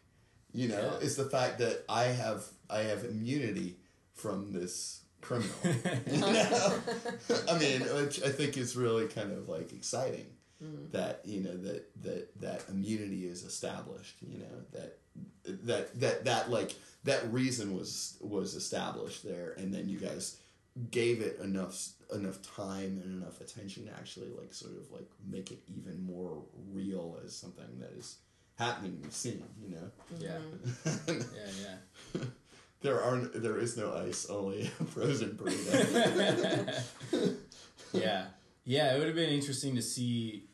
you 0.54 0.68
know 0.68 0.98
Yeah. 1.00 1.06
is 1.06 1.16
the 1.16 1.26
fact 1.26 1.60
that 1.60 1.84
i 1.88 2.04
have 2.06 2.44
i 2.70 2.80
have 2.80 3.04
immunity 3.06 3.78
from 4.14 4.52
this 4.52 5.02
criminal 5.22 5.56
you 6.12 6.20
know 6.20 6.80
i 7.50 7.58
mean 7.58 7.82
which 7.96 8.22
i 8.24 8.30
think 8.30 8.58
is 8.58 8.76
really 8.76 9.08
kind 9.08 9.32
of 9.32 9.48
like 9.50 9.72
exciting 9.74 10.26
Mhm. 10.64 10.92
that 10.92 11.22
you 11.26 11.40
know 11.42 11.58
that 11.58 11.90
that 12.04 12.40
that 12.42 12.64
immunity 12.70 13.26
is 13.26 13.44
established 13.44 14.18
you 14.22 14.38
know 14.38 14.58
that 14.74 15.00
that 15.66 16.00
that 16.00 16.26
that 16.26 16.52
like 16.52 16.76
that 17.04 17.34
reason 17.34 17.76
was 17.76 18.18
was 18.22 18.54
established 18.54 19.24
there 19.24 19.56
and 19.58 19.74
then 19.74 19.90
you 19.90 19.98
guys 19.98 20.38
gave 20.90 21.22
it 21.22 21.40
enough 21.44 21.90
enough 22.14 22.42
time 22.56 23.00
and 23.04 23.22
enough 23.22 23.40
attention 23.42 23.86
to 23.86 23.92
actually 23.94 24.30
like 24.40 24.54
sort 24.54 24.74
of 24.78 24.90
like 24.92 25.10
make 25.30 25.52
it 25.52 25.60
even 25.68 26.02
more 26.06 26.44
real 26.72 27.18
as 27.26 27.36
something 27.36 27.66
that 27.80 27.92
is 27.98 28.18
happening 28.58 28.94
in 28.96 29.02
the 29.02 29.14
scene 29.14 29.44
you 29.62 29.70
know 29.76 29.92
Yeah. 30.20 30.38
Yeah. 30.86 31.16
Yeah. 32.16 32.22
there 32.82 33.02
are 33.02 33.18
there 33.18 33.58
is 33.60 33.76
no 33.78 33.94
ice 33.94 34.26
only 34.30 34.66
frozen 34.94 35.32
burrito 35.38 36.84
yeah, 37.94 38.26
yeah. 38.66 38.94
It 38.94 38.98
would 39.00 39.08
have 39.08 39.16
been 39.16 39.30
interesting 39.30 39.76
to 39.76 39.82
see, 39.82 40.46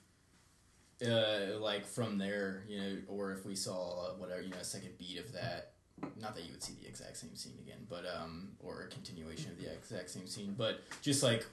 uh, 1.05 1.59
like 1.59 1.85
from 1.85 2.17
there, 2.17 2.63
you 2.67 2.79
know, 2.79 2.97
or 3.07 3.31
if 3.33 3.45
we 3.45 3.55
saw 3.55 4.07
uh, 4.07 4.09
whatever, 4.15 4.41
you 4.41 4.49
know, 4.49 4.57
a 4.57 4.63
second 4.63 4.97
beat 4.97 5.19
of 5.19 5.33
that. 5.33 5.73
Not 6.19 6.35
that 6.35 6.43
you 6.43 6.51
would 6.51 6.63
see 6.63 6.73
the 6.81 6.87
exact 6.87 7.17
same 7.17 7.35
scene 7.35 7.53
again, 7.63 7.85
but 7.89 8.05
um, 8.05 8.49
or 8.59 8.81
a 8.81 8.87
continuation 8.87 9.51
of 9.51 9.59
the 9.59 9.71
exact 9.71 10.09
same 10.09 10.27
scene, 10.27 10.55
but 10.57 10.81
just 11.01 11.23
like. 11.23 11.45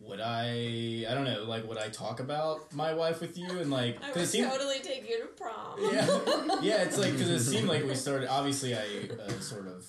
Would 0.00 0.20
I? 0.20 1.06
I 1.08 1.14
don't 1.14 1.22
know. 1.24 1.44
Like, 1.44 1.68
would 1.68 1.78
I 1.78 1.88
talk 1.88 2.18
about 2.18 2.72
my 2.74 2.92
wife 2.92 3.20
with 3.20 3.38
you 3.38 3.48
and 3.60 3.70
like? 3.70 3.96
I 4.02 4.10
would 4.10 4.26
seemed, 4.26 4.50
totally 4.50 4.80
take 4.80 5.08
you 5.08 5.20
to 5.20 5.26
prom. 5.26 5.78
yeah, 5.80 6.58
yeah. 6.62 6.82
It's 6.82 6.98
like 6.98 7.12
because 7.12 7.30
it 7.30 7.38
seemed 7.38 7.68
like 7.68 7.84
we 7.84 7.94
started. 7.94 8.28
Obviously, 8.28 8.74
I 8.74 8.80
uh, 9.24 9.30
sort 9.38 9.68
of 9.68 9.86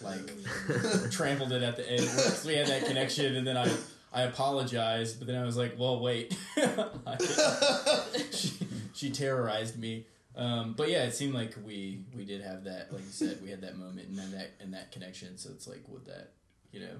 like 0.00 1.10
trampled 1.10 1.52
it 1.52 1.62
at 1.62 1.76
the 1.76 1.88
end. 1.88 2.08
Once 2.16 2.46
we 2.46 2.54
had 2.54 2.66
that 2.68 2.86
connection, 2.86 3.36
and 3.36 3.46
then 3.46 3.58
I 3.58 3.70
I 4.16 4.22
apologized, 4.22 5.18
but 5.18 5.26
then 5.28 5.36
I 5.36 5.44
was 5.44 5.58
like, 5.58 5.74
well, 5.78 6.00
wait. 6.00 6.34
she, 8.32 8.52
she 8.94 9.10
terrorized 9.10 9.78
me. 9.78 10.06
Um, 10.36 10.74
but 10.76 10.90
yeah, 10.90 11.04
it 11.04 11.14
seemed 11.14 11.34
like 11.34 11.54
we 11.64 12.00
we 12.14 12.24
did 12.24 12.42
have 12.42 12.64
that, 12.64 12.92
like 12.92 13.02
you 13.02 13.10
said, 13.10 13.38
we 13.42 13.50
had 13.50 13.62
that 13.62 13.78
moment 13.78 14.08
and 14.08 14.18
then 14.18 14.32
that 14.32 14.52
and 14.60 14.74
that 14.74 14.92
connection. 14.92 15.38
So 15.38 15.50
it's 15.50 15.66
like, 15.66 15.82
would 15.88 16.04
that, 16.06 16.32
you 16.72 16.80
know, 16.80 16.96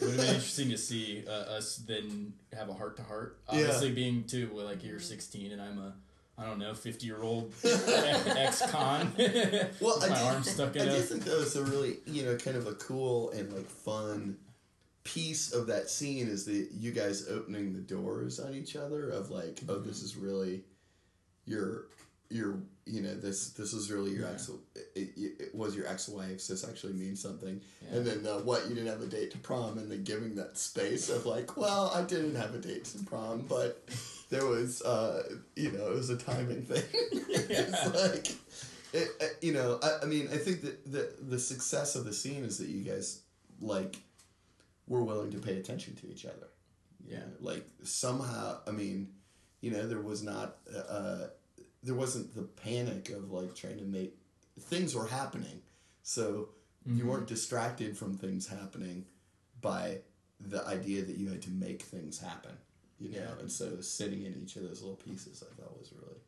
it 0.00 0.04
would 0.04 0.10
have 0.10 0.20
been 0.20 0.34
interesting 0.34 0.70
to 0.70 0.78
see 0.78 1.24
uh, 1.28 1.56
us 1.56 1.76
then 1.76 2.32
have 2.56 2.70
a 2.70 2.74
heart 2.74 2.96
to 2.96 3.02
heart. 3.02 3.38
Yeah. 3.52 3.60
Obviously, 3.60 3.92
being 3.92 4.24
too 4.24 4.50
well, 4.54 4.64
like 4.64 4.82
you're 4.82 5.00
16 5.00 5.52
and 5.52 5.60
I'm 5.60 5.78
a 5.78 5.94
I 6.38 6.46
don't 6.46 6.58
know 6.58 6.72
50 6.72 7.06
year 7.06 7.22
old 7.22 7.52
ex 7.64 8.62
con. 8.70 9.12
well 9.18 10.00
with 10.00 10.04
I 10.04 10.08
my 10.08 10.20
arm 10.22 10.42
stuck 10.42 10.74
in 10.76 10.88
a 10.88 10.92
think 10.94 11.24
that 11.24 11.36
was 11.36 11.54
a 11.56 11.64
really 11.64 11.98
you 12.06 12.24
know 12.24 12.36
kind 12.36 12.56
of 12.56 12.66
a 12.66 12.74
cool 12.74 13.30
and 13.32 13.52
like 13.52 13.68
fun 13.68 14.38
piece 15.04 15.52
of 15.52 15.66
that 15.66 15.90
scene 15.90 16.28
is 16.28 16.46
the 16.46 16.68
you 16.72 16.92
guys 16.92 17.28
opening 17.28 17.74
the 17.74 17.80
doors 17.80 18.40
on 18.40 18.54
each 18.54 18.76
other 18.76 19.10
of 19.10 19.30
like 19.30 19.60
oh 19.68 19.78
this 19.78 20.02
is 20.02 20.16
really 20.16 20.62
your 21.44 21.88
your 22.30 22.58
you 22.86 23.02
know 23.02 23.14
this 23.14 23.50
this 23.50 23.72
is 23.74 23.90
really 23.90 24.12
your 24.12 24.26
Yeah. 24.26 24.32
ex 24.34 24.50
it, 24.94 25.10
it, 25.16 25.54
was 25.54 25.74
your 25.76 25.86
ex-wife 25.86 26.40
so 26.40 26.52
this 26.54 26.66
actually 26.68 26.92
means 26.94 27.20
something 27.20 27.60
Yeah. 27.82 27.96
and 27.98 28.06
then 28.06 28.26
uh, 28.26 28.38
what 28.38 28.68
you 28.68 28.74
didn't 28.74 28.88
have 28.88 29.02
a 29.02 29.06
date 29.06 29.32
to 29.32 29.38
prom 29.38 29.78
and 29.78 29.90
then 29.90 30.04
giving 30.04 30.36
that 30.36 30.56
space 30.56 31.08
of 31.10 31.26
like 31.26 31.56
well 31.56 31.90
i 31.94 32.02
didn't 32.02 32.36
have 32.36 32.54
a 32.54 32.58
date 32.58 32.84
to 32.86 32.98
prom 33.04 33.44
but 33.48 33.82
there 34.30 34.46
was 34.46 34.80
uh 34.82 35.22
you 35.56 35.72
know 35.72 35.86
it 35.88 35.94
was 35.94 36.10
a 36.10 36.16
timing 36.16 36.62
thing 36.62 36.84
it's 37.28 37.86
like 38.04 38.28
it, 38.92 39.08
uh, 39.20 39.26
you 39.42 39.52
know 39.52 39.78
I, 39.82 39.98
I 40.02 40.04
mean 40.06 40.28
i 40.32 40.36
think 40.36 40.62
that 40.62 40.90
the 40.90 41.12
the 41.20 41.38
success 41.38 41.96
of 41.96 42.04
the 42.04 42.12
scene 42.12 42.44
is 42.44 42.58
that 42.58 42.68
you 42.68 42.82
guys 42.84 43.20
like 43.60 43.98
were 44.86 45.02
willing 45.02 45.30
to 45.32 45.38
pay 45.38 45.58
attention 45.58 45.94
to 45.96 46.08
each 46.10 46.24
other 46.24 46.48
You 47.06 47.14
Yeah. 47.14 47.18
know, 47.20 47.32
like 47.40 47.64
somehow 47.82 48.58
i 48.66 48.70
mean 48.70 49.08
you 49.60 49.70
know 49.72 49.86
there 49.86 50.00
was 50.00 50.22
not 50.22 50.58
uh 50.88 51.26
there 51.82 51.94
wasn't 51.94 52.34
the 52.34 52.42
panic 52.42 53.10
of 53.10 53.30
like 53.30 53.54
trying 53.54 53.78
to 53.78 53.84
make 53.84 54.16
things 54.58 54.94
were 54.94 55.06
happening 55.06 55.62
so 56.02 56.50
you 56.86 57.04
Mhm. 57.04 57.08
weren't 57.08 57.26
distracted 57.28 57.96
from 57.96 58.16
things 58.16 58.46
happening 58.46 59.06
by 59.60 60.00
the 60.40 60.66
idea 60.66 61.04
that 61.04 61.16
you 61.16 61.28
had 61.28 61.42
to 61.42 61.50
make 61.50 61.82
things 61.82 62.18
happen 62.18 62.56
you 62.98 63.10
know 63.10 63.18
Yeah. 63.18 63.38
and 63.38 63.50
so 63.52 63.80
sitting 63.80 64.24
in 64.24 64.34
each 64.42 64.56
of 64.56 64.62
those 64.62 64.80
little 64.80 64.96
pieces 64.96 65.42
i 65.42 65.54
thought 65.60 65.78
was 65.78 65.92
really 65.92 66.20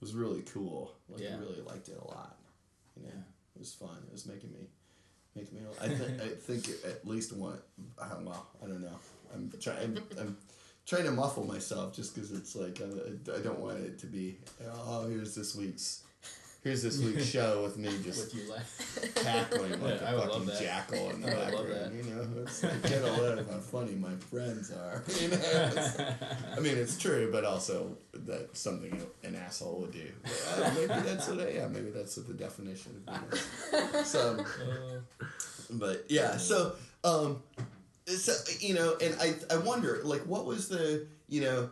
was 0.00 0.14
really 0.14 0.42
cool 0.42 0.94
like 1.08 1.20
Yeah. 1.22 1.36
i 1.36 1.38
really 1.38 1.60
liked 1.62 1.88
it 1.88 1.98
a 1.98 2.04
lot 2.06 2.38
you 2.96 3.02
know 3.02 3.08
Yeah. 3.14 3.22
it 3.54 3.58
was 3.58 3.72
fun 3.74 3.98
it 4.06 4.12
was 4.12 4.26
making 4.26 4.52
me 4.52 4.68
making 5.36 5.54
me 5.62 5.66
i 5.80 5.88
think 5.88 6.20
i 6.20 6.28
think 6.28 6.68
at 6.84 7.06
least 7.06 7.32
one 7.32 7.60
well 7.98 8.48
i 8.62 8.66
don't 8.66 8.80
know 8.80 8.98
i'm 9.34 9.50
trying 9.60 9.98
i'm 10.18 10.36
trying 10.90 11.04
to 11.04 11.12
muffle 11.12 11.46
myself 11.46 11.94
just 11.94 12.14
because 12.16 12.32
it's 12.32 12.56
like 12.56 12.80
I, 12.82 13.36
I 13.38 13.40
don't 13.42 13.60
want 13.60 13.78
it 13.78 13.96
to 14.00 14.06
be 14.06 14.38
oh 14.84 15.06
here's 15.08 15.36
this 15.36 15.54
week's 15.54 16.02
here's 16.64 16.82
this 16.82 16.98
week's 16.98 17.24
show 17.36 17.62
with 17.62 17.78
me 17.78 17.90
just 18.02 18.34
with 18.34 18.34
you 18.34 18.52
cackling 19.14 19.80
like 19.80 20.00
Yeah, 20.00 20.08
I 20.08 20.10
a 20.10 20.16
would 20.18 20.28
love 20.28 20.32
fucking 20.32 20.46
that. 20.46 20.60
jackal 20.60 21.10
in 21.10 21.20
the 21.22 21.28
I 21.30 21.44
would 21.44 21.54
love 21.54 21.68
background. 21.68 21.96
You 21.96 22.12
know, 22.12 22.26
it's 22.42 22.62
like, 22.64 22.82
get 22.82 23.02
a 23.02 23.12
load 23.12 23.38
of 23.38 23.48
how 23.48 23.58
funny 23.58 23.94
my 23.94 24.14
friends 24.30 24.72
are. 24.72 25.02
You 25.20 25.28
know, 25.28 26.16
I 26.56 26.60
mean, 26.60 26.76
it's 26.76 26.98
true, 26.98 27.30
but 27.30 27.44
also 27.44 27.96
that 28.12 28.56
something 28.56 29.00
an 29.22 29.36
asshole 29.36 29.80
would 29.82 29.92
do. 29.92 30.08
But, 30.22 30.66
uh, 30.66 30.70
maybe 30.74 31.00
that's 31.08 31.28
what 31.28 31.40
I 31.40 31.50
am. 31.62 31.72
Maybe 31.72 31.90
that's 31.90 32.16
what 32.16 32.26
the 32.26 32.34
definition 32.34 33.02
of 33.06 33.14
being. 33.30 34.04
So, 34.04 34.44
Uh, 34.44 35.24
but 35.70 36.04
yeah, 36.08 36.36
so 36.36 36.72
um, 37.04 37.42
so 38.16 38.32
you 38.60 38.74
know, 38.74 38.96
and 39.00 39.16
I 39.20 39.34
I 39.52 39.58
wonder 39.58 40.00
like 40.04 40.22
what 40.22 40.46
was 40.46 40.68
the 40.68 41.06
you 41.28 41.40
know 41.40 41.70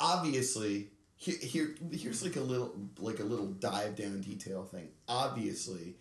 obviously 0.00 0.88
here, 1.16 1.36
here 1.40 1.74
here's 1.92 2.22
like 2.22 2.36
a 2.36 2.40
little 2.40 2.74
like 2.98 3.20
a 3.20 3.24
little 3.24 3.46
dive 3.46 3.96
down 3.96 4.20
detail 4.20 4.64
thing. 4.64 4.88
Obviously, 5.08 5.94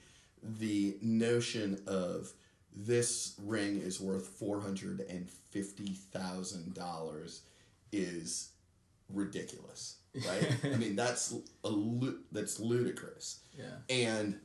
the 0.44 0.98
notion 1.02 1.82
of 1.88 2.32
this 2.76 3.36
ring 3.44 3.80
is 3.80 4.00
worth 4.02 4.28
four 4.28 4.60
hundred 4.60 5.00
and 5.02 5.30
fifty 5.30 5.94
thousand 6.12 6.74
dollars 6.74 7.42
is 7.92 8.50
ridiculous, 9.10 9.98
right? 10.28 10.58
I 10.74 10.76
mean, 10.78 10.96
that's 10.96 11.34
a 11.64 11.74
that's 12.32 12.60
ludicrous. 12.60 13.40
Yeah. 13.58 13.78
And 13.90 14.40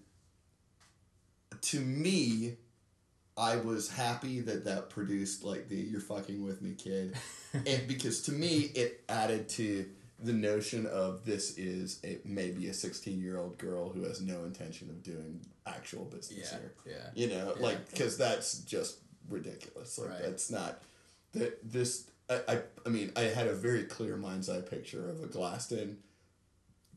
to 1.63 1.81
me, 1.81 2.57
I 3.41 3.57
was 3.57 3.91
happy 3.91 4.41
that 4.41 4.65
that 4.67 4.91
produced 4.91 5.43
like 5.45 5.69
the 5.69 5.77
"you're 5.77 6.01
fucking 6.01 6.43
with 6.45 6.61
me, 6.63 6.75
kid," 6.75 7.17
and 7.55 7.89
because 7.89 8.23
to 8.23 8.33
me 8.33 8.71
it 8.75 9.03
added 9.09 9.49
to 9.51 9.87
the 10.23 10.33
notion 10.35 10.85
of 10.87 11.25
this 11.25 11.57
is 11.57 11.99
a, 12.05 12.19
maybe 12.27 12.69
a 12.69 12.75
16 12.75 13.19
year 13.21 13.39
old 13.39 13.57
girl 13.57 13.89
who 13.89 14.03
has 14.03 14.21
no 14.21 14.45
intention 14.45 14.91
of 14.91 15.03
doing 15.03 15.41
actual 15.67 16.05
business 16.05 16.53
Yeah. 16.53 16.59
here. 16.59 16.73
Yeah. 16.87 17.11
You 17.15 17.29
know, 17.35 17.55
Yeah. 17.57 17.63
like 17.67 17.91
because 17.91 18.19
that's 18.19 18.59
just 18.59 18.99
ridiculous. 19.31 19.99
Like 19.99 20.11
Right. 20.11 20.23
that's 20.23 20.51
not 20.51 20.83
that 21.33 21.59
this. 21.73 22.05
I, 22.29 22.41
I 22.47 22.61
I 22.85 22.89
mean 22.91 23.11
I 23.17 23.23
had 23.23 23.47
a 23.49 23.55
very 23.55 23.85
clear 23.85 24.17
mind's 24.19 24.51
eye 24.51 24.61
picture 24.61 25.09
of 25.09 25.23
a 25.25 25.27
Glaston 25.27 25.97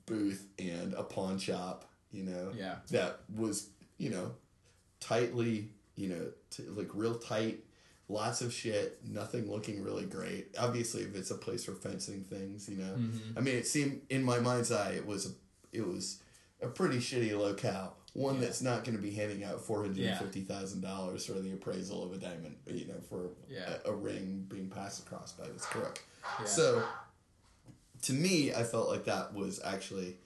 booth 0.05 0.45
and 0.59 0.93
a 0.93 1.03
pawn 1.03 1.39
shop. 1.39 1.85
You 2.11 2.23
know, 2.23 2.51
Yeah. 2.55 2.79
that 2.91 3.21
was 3.33 3.69
you 3.97 4.09
know 4.09 4.35
tightly 4.99 5.69
you 5.95 6.09
know 6.09 6.31
t- 6.49 6.63
like 6.69 6.89
real 6.93 7.15
tight 7.15 7.59
lots 8.09 8.41
of 8.41 8.51
shit 8.53 8.99
nothing 9.07 9.49
looking 9.49 9.81
really 9.83 10.05
great 10.05 10.53
obviously 10.59 11.01
if 11.03 11.15
it's 11.15 11.31
a 11.31 11.35
place 11.35 11.63
for 11.65 11.73
fencing 11.73 12.21
things 12.23 12.67
you 12.67 12.77
know 12.77 12.93
Mhm. 12.97 13.37
i 13.37 13.39
mean 13.39 13.55
it 13.55 13.65
seemed 13.67 14.01
in 14.09 14.23
my 14.23 14.39
mind's 14.39 14.71
eye 14.71 14.91
it 14.91 15.05
was 15.05 15.25
a, 15.27 15.31
it 15.71 15.87
was 15.87 16.19
a 16.61 16.67
pretty 16.67 16.97
shitty 16.97 17.37
locale 17.37 17.95
one 18.13 18.35
Yeah. 18.35 18.41
that's 18.41 18.61
not 18.61 18.83
going 18.83 18.95
to 18.95 19.01
be 19.01 19.09
handing 19.11 19.43
out 19.43 19.59
$450000 19.65 21.25
for 21.25 21.39
the 21.39 21.51
appraisal 21.53 22.03
of 22.03 22.13
a 22.13 22.17
diamond 22.17 22.55
you 22.67 22.85
know 22.87 22.99
for 23.09 23.29
Yeah. 23.49 23.77
a, 23.85 23.89
a 23.91 23.95
ring 23.95 24.45
being 24.49 24.69
passed 24.69 24.99
across 25.05 25.31
by 25.33 25.47
this 25.47 25.65
crook 25.65 25.99
Yeah. 26.39 26.45
so 26.45 26.83
to 28.03 28.11
me, 28.13 28.53
I 28.53 28.63
felt 28.63 28.89
like 28.89 29.05
that 29.05 29.33
was 29.33 29.61
actually 29.63 30.17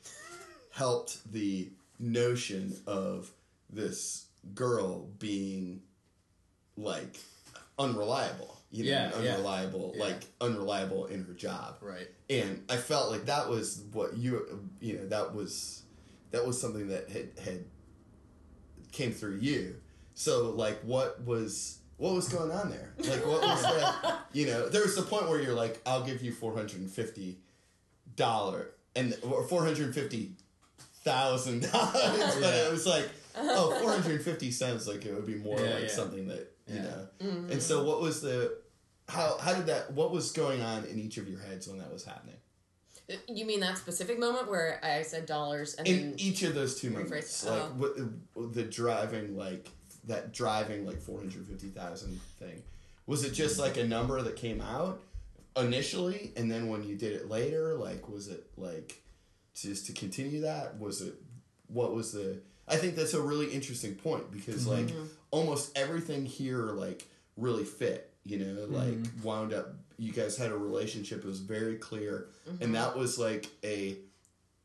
helped 0.71 1.31
the 1.31 1.69
notion 1.99 2.75
of 2.87 3.29
this 3.69 4.25
girl 4.55 5.07
being 5.19 5.81
like 6.75 7.17
unreliable. 7.79 8.53
You 8.69 8.83
know, 8.83 8.89
Yeah, 8.91 9.11
unreliable, 9.15 9.93
Yeah. 9.95 10.03
like 10.03 10.25
unreliable 10.41 11.05
in 11.05 11.23
her 11.23 11.33
job. 11.33 11.77
Right. 11.81 12.07
And 12.29 12.63
I 12.69 12.75
felt 12.77 13.11
like 13.11 13.25
that 13.27 13.49
was 13.49 13.81
what 13.93 14.17
you 14.17 14.67
you 14.81 14.97
know, 14.97 15.07
that 15.07 15.33
was 15.33 15.83
that 16.31 16.45
was 16.45 16.59
something 16.59 16.89
that 16.89 17.09
had 17.09 17.29
had 17.43 17.65
came 18.91 19.11
through 19.11 19.37
you. 19.37 19.77
So 20.15 20.49
like 20.51 20.79
what 20.81 21.21
was 21.23 21.79
what 21.97 22.13
was 22.13 22.27
going 22.29 22.51
on 22.51 22.69
there? 22.69 22.93
Like 22.97 23.25
what 23.25 23.41
was 23.41 23.61
that 23.63 24.19
you 24.33 24.47
know, 24.47 24.67
there 24.69 24.81
was 24.81 24.95
the 24.95 25.01
point 25.03 25.29
where 25.29 25.41
you're 25.41 25.55
like, 25.55 25.81
I'll 25.85 26.03
give 26.03 26.21
you 26.21 26.31
four 26.33 26.53
hundred 26.53 26.81
and 26.81 26.91
fifty 26.91 27.37
dollar 28.15 28.71
and 28.95 29.15
or 29.23 29.43
four 29.47 29.63
hundred 29.63 29.85
and 29.85 29.95
fifty 29.95 30.33
thousand 31.03 31.71
dollars. 31.71 31.93
But 32.41 32.41
Yeah. 32.41 32.67
it 32.67 32.71
was 32.71 32.85
like, 32.85 33.07
oh, 33.39 33.77
450 33.81 34.51
sounds 34.51 34.87
like 34.87 35.05
it 35.05 35.13
would 35.13 35.25
be 35.25 35.35
more 35.35 35.59
Yeah, 35.59 35.73
like 35.75 35.83
yeah. 35.83 35.87
something 35.89 36.27
that 36.27 36.51
you 36.67 36.75
Yeah. 36.75 36.81
know. 36.83 37.07
Mm-hmm. 37.21 37.51
And 37.51 37.61
so 37.61 37.83
what 37.83 38.01
was 38.01 38.21
the 38.21 38.57
how 39.09 39.37
how 39.37 39.53
did 39.53 39.67
that 39.67 39.93
what 39.93 40.11
was 40.11 40.31
going 40.31 40.61
on 40.61 40.83
in 40.85 40.99
each 40.99 41.17
of 41.17 41.27
your 41.29 41.39
heads 41.39 41.67
when 41.67 41.77
that 41.79 41.91
was 41.91 42.03
happening? 42.03 42.35
You 43.29 43.45
mean 43.45 43.61
that 43.61 43.77
specific 43.77 44.19
moment 44.19 44.49
where 44.49 44.81
I 44.83 45.01
said 45.03 45.25
dollars 45.25 45.75
and 45.75 45.87
In 45.87 46.11
then 46.11 46.13
each 46.17 46.43
of 46.43 46.53
those 46.55 46.79
two 46.79 46.89
Rephrase. 46.91 47.03
moments, 47.05 47.45
Oh. 47.47 47.53
like 47.53 47.95
what, 48.35 48.53
the 48.53 48.63
driving 48.63 49.37
like 49.37 49.69
that 50.05 50.33
driving 50.33 50.85
like 50.85 51.01
450,000 51.01 52.19
thing. 52.39 52.63
Was 53.05 53.23
it 53.23 53.31
just 53.31 53.57
like 53.59 53.77
a 53.77 53.85
number 53.87 54.21
that 54.21 54.35
came 54.35 54.59
out 54.61 55.01
initially 55.55 56.31
and 56.37 56.51
then 56.51 56.67
when 56.67 56.83
you 56.83 56.95
did 56.95 57.13
it 57.13 57.29
later 57.29 57.73
like 57.75 58.07
was 58.07 58.27
it 58.27 58.45
like 58.57 59.01
just 59.55 59.87
to 59.87 59.93
continue 59.93 60.41
that 60.41 60.77
was 60.77 61.01
it 61.01 61.15
what 61.67 61.95
was 61.95 62.11
the 62.11 62.39
I 62.67 62.75
think 62.75 62.95
that's 62.95 63.13
a 63.13 63.21
really 63.21 63.47
interesting 63.47 63.95
point 63.95 64.31
because 64.31 64.65
mm-hmm. 64.65 64.71
like 64.71 64.87
mm-hmm. 64.87 65.05
almost 65.31 65.77
everything 65.77 66.25
here 66.25 66.71
like 66.71 67.07
really 67.37 67.63
fit 67.63 68.11
you 68.25 68.39
know 68.39 68.65
like 68.65 68.89
mm-hmm. 68.89 69.23
wound 69.23 69.53
up 69.53 69.73
you 69.97 70.13
guys 70.13 70.37
had 70.37 70.51
a 70.51 70.57
relationship 70.57 71.19
it 71.19 71.25
was 71.25 71.39
very 71.39 71.75
clear. 71.75 72.27
And 72.61 72.75
that 72.75 72.95
was 72.95 73.17
like 73.17 73.47
a 73.63 73.97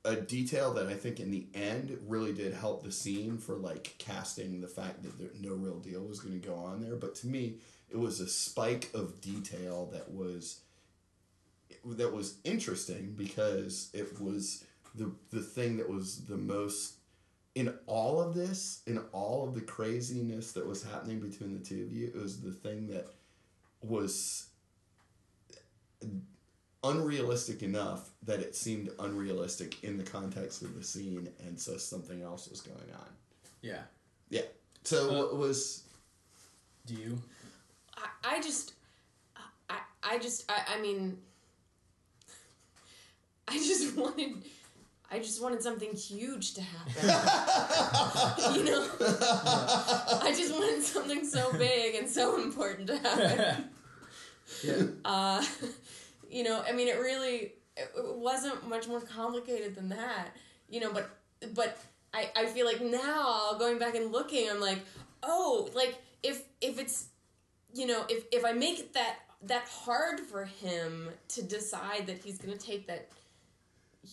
a 0.04 0.16
detail 0.16 0.74
that 0.74 0.88
I 0.88 0.94
think 0.94 1.20
in 1.20 1.30
the 1.30 1.46
end 1.54 1.96
really 2.06 2.32
did 2.32 2.52
help 2.54 2.82
the 2.82 2.90
scene 2.90 3.38
for 3.38 3.54
like 3.54 3.94
casting 3.98 4.60
the 4.60 4.66
fact 4.66 5.02
that 5.04 5.16
there, 5.18 5.28
no 5.40 5.54
real 5.54 5.78
deal 5.78 6.02
was 6.02 6.20
going 6.20 6.38
to 6.38 6.46
go 6.46 6.54
on 6.56 6.82
there. 6.82 6.96
But 6.96 7.14
to 7.16 7.28
me, 7.28 7.54
it 7.88 7.98
was 7.98 8.20
a 8.20 8.28
spike 8.28 8.90
of 8.94 9.20
detail 9.20 9.88
that 9.92 10.10
was 10.12 10.60
that 11.84 12.12
was 12.12 12.34
interesting 12.44 13.14
because 13.16 13.90
it 13.94 14.20
was 14.20 14.64
the 14.94 15.12
the 15.30 15.40
thing 15.40 15.78
that 15.78 15.88
was 15.88 16.24
the 16.26 16.36
most 16.36 16.94
in 17.54 17.72
all 17.86 18.20
of 18.20 18.34
this 18.34 18.80
in 18.86 18.98
all 19.12 19.46
of 19.46 19.54
the 19.54 19.60
craziness 19.60 20.52
that 20.52 20.66
was 20.66 20.82
happening 20.82 21.20
between 21.20 21.52
the 21.52 21.64
two 21.64 21.82
of 21.82 21.92
you 21.92 22.06
it 22.06 22.14
was 22.16 22.40
the 22.40 22.50
thing 22.50 22.86
that 22.88 23.06
was 23.82 24.46
unrealistic 26.84 27.62
enough 27.62 28.10
that 28.24 28.40
it 28.40 28.56
seemed 28.56 28.90
unrealistic 28.98 29.82
in 29.84 29.96
the 29.96 30.02
context 30.02 30.62
of 30.62 30.74
the 30.74 30.82
scene 30.82 31.28
and 31.46 31.58
so 31.60 31.76
something 31.76 32.22
else 32.22 32.48
was 32.48 32.60
going 32.60 32.90
on 32.94 33.08
Yeah. 33.60 33.82
yeah 34.30 34.42
so 34.82 35.10
Uh, 35.10 35.18
what 35.18 35.36
was 35.36 35.84
Do 36.86 36.94
you? 36.94 37.22
I, 37.96 38.36
I 38.36 38.40
just 38.40 38.72
I 39.70 39.78
I 40.02 40.18
just 40.18 40.50
I, 40.50 40.76
I 40.76 40.80
mean 40.80 41.18
I 43.48 43.52
just 43.52 43.94
wanted 43.96 44.42
I 45.12 45.18
just 45.18 45.42
wanted 45.42 45.62
something 45.62 45.92
huge 45.92 46.54
to 46.54 46.62
happen. 46.62 48.54
you 48.56 48.64
know? 48.64 48.88
I 50.22 50.32
just 50.34 50.54
wanted 50.54 50.82
something 50.82 51.26
so 51.26 51.52
big 51.52 51.96
and 51.96 52.08
so 52.08 52.42
important 52.42 52.86
to 52.86 52.96
happen. 52.96 53.68
yeah. 54.64 54.82
Uh, 55.04 55.44
you 56.30 56.44
know, 56.44 56.64
I 56.66 56.72
mean, 56.72 56.88
it 56.88 56.96
really 56.96 57.52
it, 57.76 57.90
wasn't 57.94 58.66
much 58.66 58.88
more 58.88 59.02
complicated 59.02 59.74
than 59.74 59.90
that. 59.90 60.28
You 60.70 60.80
know, 60.80 60.92
but 60.92 61.10
but 61.54 61.78
I 62.14 62.30
I 62.34 62.46
feel 62.46 62.64
like 62.64 62.80
now 62.80 63.56
going 63.58 63.78
back 63.78 63.94
and 63.94 64.12
looking, 64.12 64.48
I'm 64.48 64.60
like, 64.60 64.78
oh, 65.22 65.68
like 65.74 65.98
if 66.22 66.42
if 66.62 66.78
it's 66.78 67.08
you 67.74 67.86
know 67.86 68.06
if 68.08 68.24
if 68.32 68.46
I 68.46 68.52
make 68.52 68.80
it 68.80 68.94
that 68.94 69.16
that 69.42 69.68
hard 69.68 70.20
for 70.20 70.44
him 70.44 71.10
to 71.28 71.42
decide 71.42 72.06
that 72.06 72.18
he's 72.18 72.38
gonna 72.38 72.56
take 72.56 72.86
that 72.86 73.08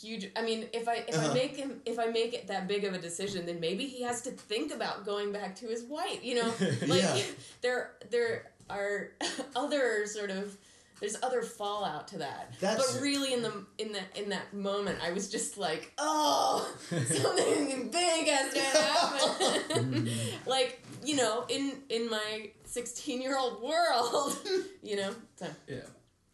huge 0.01 0.29
i 0.35 0.41
mean 0.43 0.67
if 0.73 0.87
i 0.87 0.95
if 1.07 1.15
Uh-huh. 1.17 1.31
i 1.31 1.33
make 1.33 1.55
him 1.57 1.81
if 1.85 1.97
i 1.97 2.05
make 2.05 2.33
it 2.33 2.47
that 2.47 2.67
big 2.67 2.83
of 2.83 2.93
a 2.93 2.99
decision 2.99 3.45
then 3.47 3.59
maybe 3.59 3.85
he 3.85 4.03
has 4.03 4.21
to 4.21 4.31
think 4.31 4.71
about 4.73 5.03
going 5.05 5.31
back 5.31 5.55
to 5.57 5.65
his 5.67 5.83
wife 5.83 6.19
you 6.23 6.35
know 6.35 6.53
like 6.87 7.01
Yeah. 7.01 7.21
there 7.61 7.91
there 8.11 8.51
are 8.69 9.09
other 9.55 10.05
sort 10.05 10.29
of 10.29 10.55
there's 10.99 11.17
other 11.23 11.41
fallout 11.41 12.07
to 12.09 12.17
that 12.19 12.53
That's- 12.59 12.93
but 12.93 13.01
really 13.01 13.33
in 13.33 13.41
the 13.41 13.65
in 13.79 13.93
that 13.93 14.15
in 14.15 14.29
that 14.29 14.53
moment 14.53 14.99
i 15.01 15.11
was 15.11 15.27
just 15.29 15.57
like 15.57 15.91
oh 15.97 16.69
something 16.89 17.89
big 17.89 18.27
has 18.27 18.53
to 18.53 18.59
happen 18.59 20.09
like 20.45 20.83
you 21.03 21.15
know 21.15 21.45
in 21.49 21.81
in 21.89 22.09
my 22.09 22.51
16 22.65 23.21
year 23.21 23.37
old 23.37 23.61
world 23.63 24.37
you 24.83 24.97
know 24.97 25.15
so 25.35 25.47
Yeah. 25.67 25.77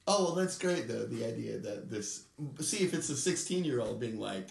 Oh 0.08 0.26
well 0.26 0.36
that's 0.36 0.58
great 0.58 0.88
though 0.88 1.06
the 1.06 1.26
idea 1.26 1.58
that 1.58 1.90
this 1.90 2.26
see 2.60 2.84
if 2.84 2.94
it's 2.94 3.10
a 3.10 3.16
16 3.18 3.64
year 3.64 3.82
old 3.82 4.00
being 4.00 4.20
like 4.20 4.50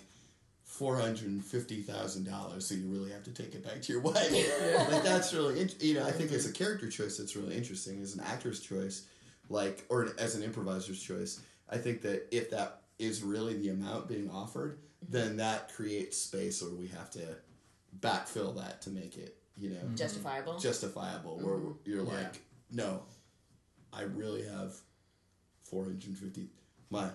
$450000 0.79 2.63
so 2.63 2.75
you 2.75 2.89
really 2.89 3.13
have 3.13 3.23
to 3.25 3.31
take 3.31 3.55
it 3.55 3.63
back 3.65 3.81
to 3.83 3.93
your 3.93 4.03
wife. 4.03 4.33
Like 4.91 5.05
that's 5.05 5.33
really 5.33 5.61
int- 5.61 5.81
you 5.83 5.95
know 5.95 6.05
i 6.05 6.11
think 6.11 6.33
as 6.33 6.47
a 6.49 6.53
character 6.53 6.91
choice 6.91 7.17
that's 7.19 7.37
really 7.37 7.57
interesting. 7.57 8.03
As 8.03 8.15
an 8.15 8.21
actor's 8.21 8.61
choice 8.61 9.07
like 9.49 9.85
or 9.89 10.09
as 10.19 10.35
an 10.35 10.43
improviser's 10.43 11.01
choice 11.03 11.41
i 11.71 11.77
think 11.77 12.03
that 12.03 12.27
if 12.35 12.51
that 12.51 12.81
is 12.99 13.23
really 13.23 13.55
the 13.55 13.69
amount 13.69 14.09
being 14.09 14.31
offered 14.31 14.79
mm-hmm. 14.79 15.13
then 15.13 15.37
that 15.37 15.73
creates 15.75 16.17
space 16.17 16.63
where 16.63 16.73
we 16.73 16.89
have 16.89 17.11
to 17.11 17.37
backfill 18.01 18.57
that 18.57 18.81
to 18.83 18.91
make 18.91 19.17
it 19.17 19.37
you 19.57 19.71
know 19.71 19.81
justifiable? 19.95 20.59
justifiable 20.59 21.39
where 21.39 21.55
mm-hmm. 21.57 21.73
you're 21.85 22.05
Yeah. 22.05 22.13
like 22.13 22.41
no 22.73 23.03
i 23.93 24.03
really 24.03 24.45
have 24.45 24.75
450 25.75 26.49
my 26.91 27.09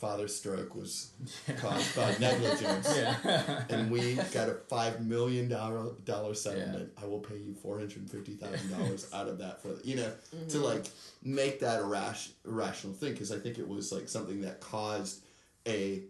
father's 0.00 0.34
stroke 0.34 0.74
was 0.74 1.12
caused 1.58 1.94
by 1.94 2.16
negligence. 2.20 2.90
Yeah. 2.96 3.64
and 3.68 3.90
we 3.90 4.14
got 4.32 4.48
a 4.48 4.54
five 4.68 5.04
million 5.04 5.48
dollar 5.48 6.34
settlement. 6.34 6.90
I 7.00 7.06
will 7.06 7.18
pay 7.18 7.36
you 7.36 7.54
four 7.54 7.78
hundred 7.78 8.10
fifty 8.10 8.34
thousand 8.34 8.70
dollars 8.70 9.10
out 9.14 9.28
of 9.28 9.38
that 9.38 9.60
for 9.60 9.74
you 9.84 9.96
know 9.96 10.10
to 10.30 10.36
mm-hmm. 10.56 10.64
like 10.64 10.86
make 11.22 11.60
that 11.60 11.80
a 11.80 11.84
rash 11.84 12.30
rational 12.44 12.94
thing 12.94 13.12
because 13.12 13.30
I 13.30 13.38
think 13.38 13.58
it 13.58 13.68
was 13.68 13.92
like 13.92 14.08
something 14.08 14.40
that 14.40 14.60
caused 14.60 15.22
a 15.68 16.02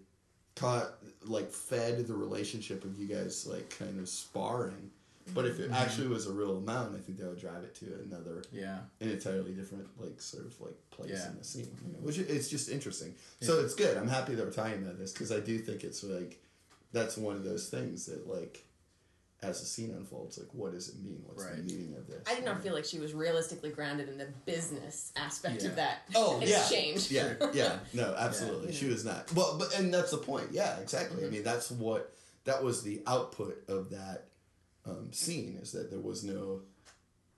ca- 0.54 0.92
like 1.24 1.50
fed 1.50 2.06
the 2.06 2.14
relationship 2.14 2.84
of 2.84 2.96
you 2.96 3.08
guys 3.08 3.44
like 3.44 3.76
kind 3.76 3.98
of 3.98 4.08
sparring 4.08 4.92
But 5.34 5.46
if 5.46 5.60
it 5.60 5.66
mm-hmm. 5.70 5.74
actually 5.74 6.08
was 6.08 6.26
a 6.26 6.32
real 6.32 6.56
amount, 6.56 6.96
I 6.96 6.98
think 6.98 7.18
that 7.18 7.28
would 7.28 7.40
drive 7.40 7.62
it 7.62 7.74
to 7.76 7.86
another, 8.04 8.42
Yeah. 8.52 8.78
an 9.00 9.10
entirely 9.10 9.52
different, 9.52 9.86
like 9.98 10.20
sort 10.20 10.46
of 10.46 10.60
like 10.60 10.74
place 10.90 11.10
Yeah. 11.10 11.30
in 11.30 11.38
the 11.38 11.44
scene. 11.44 11.68
You 11.86 11.92
know, 11.92 11.98
which 12.00 12.18
it's 12.18 12.48
just 12.48 12.68
interesting. 12.68 13.14
So 13.40 13.60
it's 13.60 13.74
good. 13.74 13.96
I'm 13.96 14.08
happy 14.08 14.34
that 14.34 14.44
we're 14.44 14.52
talking 14.52 14.82
about 14.82 14.98
this 14.98 15.12
because 15.12 15.30
I 15.30 15.40
do 15.40 15.58
think 15.58 15.84
it's 15.84 16.02
like 16.02 16.42
that's 16.92 17.16
one 17.16 17.36
of 17.36 17.44
those 17.44 17.68
things 17.68 18.06
that 18.06 18.28
like 18.28 18.64
as 19.42 19.60
the 19.60 19.66
scene 19.66 19.90
unfolds, 19.90 20.38
like 20.38 20.48
what 20.52 20.72
does 20.72 20.88
it 20.90 20.96
mean? 21.02 21.22
What's 21.24 21.44
Right. 21.44 21.56
the 21.56 21.62
meaning 21.62 21.94
of 21.96 22.06
this? 22.06 22.22
I 22.26 22.34
did 22.34 22.44
not 22.44 22.62
feel 22.62 22.74
like 22.74 22.84
she 22.84 22.98
was 22.98 23.14
realistically 23.14 23.70
grounded 23.70 24.08
in 24.08 24.18
the 24.18 24.26
business 24.44 25.12
aspect 25.16 25.62
Yeah. 25.62 25.68
of 25.70 25.76
that 25.76 26.02
Oh 26.14 26.40
yeah, 26.42 26.58
exchange. 26.58 27.10
yeah, 27.10 27.34
yeah. 27.54 27.78
No, 27.94 28.14
absolutely. 28.18 28.72
Yeah. 28.72 28.78
She 28.78 28.86
was 28.86 29.04
not. 29.04 29.32
Well, 29.32 29.56
but 29.58 29.78
and 29.78 29.94
that's 29.94 30.10
the 30.10 30.18
point. 30.18 30.48
Yeah, 30.50 30.78
exactly. 30.78 31.18
I 31.18 31.24
mm-hmm. 31.24 31.34
mean, 31.34 31.42
that's 31.42 31.70
what 31.70 32.12
that 32.44 32.62
was 32.62 32.82
the 32.82 33.02
output 33.06 33.62
of 33.68 33.90
that 33.90 34.26
um, 34.86 35.12
scene 35.12 35.58
is 35.62 35.72
that 35.72 35.90
there 35.90 36.00
was 36.00 36.24
no, 36.24 36.62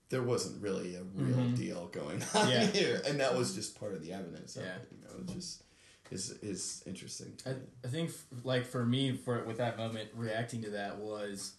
there 0.08 0.22
wasn't 0.22 0.62
really 0.62 0.94
a 0.96 1.02
real 1.14 1.36
Mhm. 1.36 1.56
deal 1.56 1.86
going 1.88 2.22
on 2.34 2.48
Yeah. 2.48 2.66
here, 2.66 3.02
and 3.06 3.18
that 3.20 3.34
was 3.36 3.54
just 3.54 3.78
part 3.78 3.94
of 3.94 4.02
the 4.02 4.12
evidence. 4.12 4.56
Yeah. 4.60 4.76
it, 4.76 4.88
you 4.92 4.98
know, 5.06 5.32
just 5.34 5.62
is 6.10 6.30
is 6.42 6.82
interesting. 6.86 7.32
I, 7.46 7.54
I 7.84 7.88
think 7.88 8.10
f- 8.10 8.24
like 8.44 8.66
for 8.66 8.84
me 8.84 9.16
for 9.16 9.42
with 9.44 9.56
that 9.58 9.78
moment 9.78 10.10
reacting 10.14 10.62
to 10.62 10.70
that 10.70 10.98
was 10.98 11.52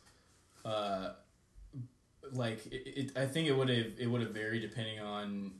uh 0.63 1.13
like 2.31 2.65
it, 2.67 2.87
it 3.11 3.17
I 3.17 3.25
think 3.25 3.47
it 3.47 3.53
would 3.53 3.69
have 3.69 3.93
it 3.97 4.07
would 4.07 4.21
have 4.21 4.31
varied 4.31 4.61
depending 4.61 4.99
on 4.99 5.51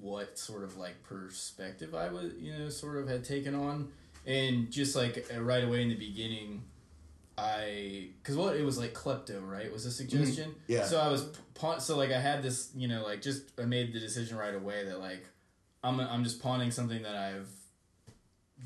what 0.00 0.38
sort 0.38 0.62
of 0.64 0.76
like 0.76 1.02
perspective 1.02 1.94
I 1.94 2.08
was 2.10 2.32
you 2.38 2.52
know 2.56 2.68
sort 2.68 2.96
of 2.98 3.08
had 3.08 3.24
taken 3.24 3.54
on 3.54 3.90
and 4.26 4.70
just 4.70 4.94
like 4.96 5.26
right 5.38 5.64
away 5.64 5.82
in 5.82 5.88
the 5.88 5.94
beginning 5.96 6.62
I 7.36 8.08
because 8.22 8.36
what 8.36 8.56
it 8.56 8.64
was 8.64 8.78
like 8.78 8.94
klepto 8.94 9.40
right 9.42 9.72
was 9.72 9.84
a 9.84 9.88
mm-hmm. 9.88 9.96
suggestion 9.96 10.54
Yeah. 10.68 10.84
so 10.84 11.00
I 11.00 11.08
was 11.08 11.26
pawn 11.54 11.80
so 11.80 11.96
like 11.96 12.12
I 12.12 12.20
had 12.20 12.42
this 12.42 12.70
you 12.76 12.86
know 12.86 13.02
like 13.02 13.22
just 13.22 13.42
I 13.60 13.64
made 13.64 13.92
the 13.92 14.00
decision 14.00 14.36
right 14.36 14.54
away 14.54 14.84
that 14.84 15.00
like 15.00 15.26
I'm 15.82 16.00
I'm 16.00 16.24
just 16.24 16.40
pawning 16.40 16.70
something 16.70 17.02
that 17.02 17.16
I've 17.16 17.48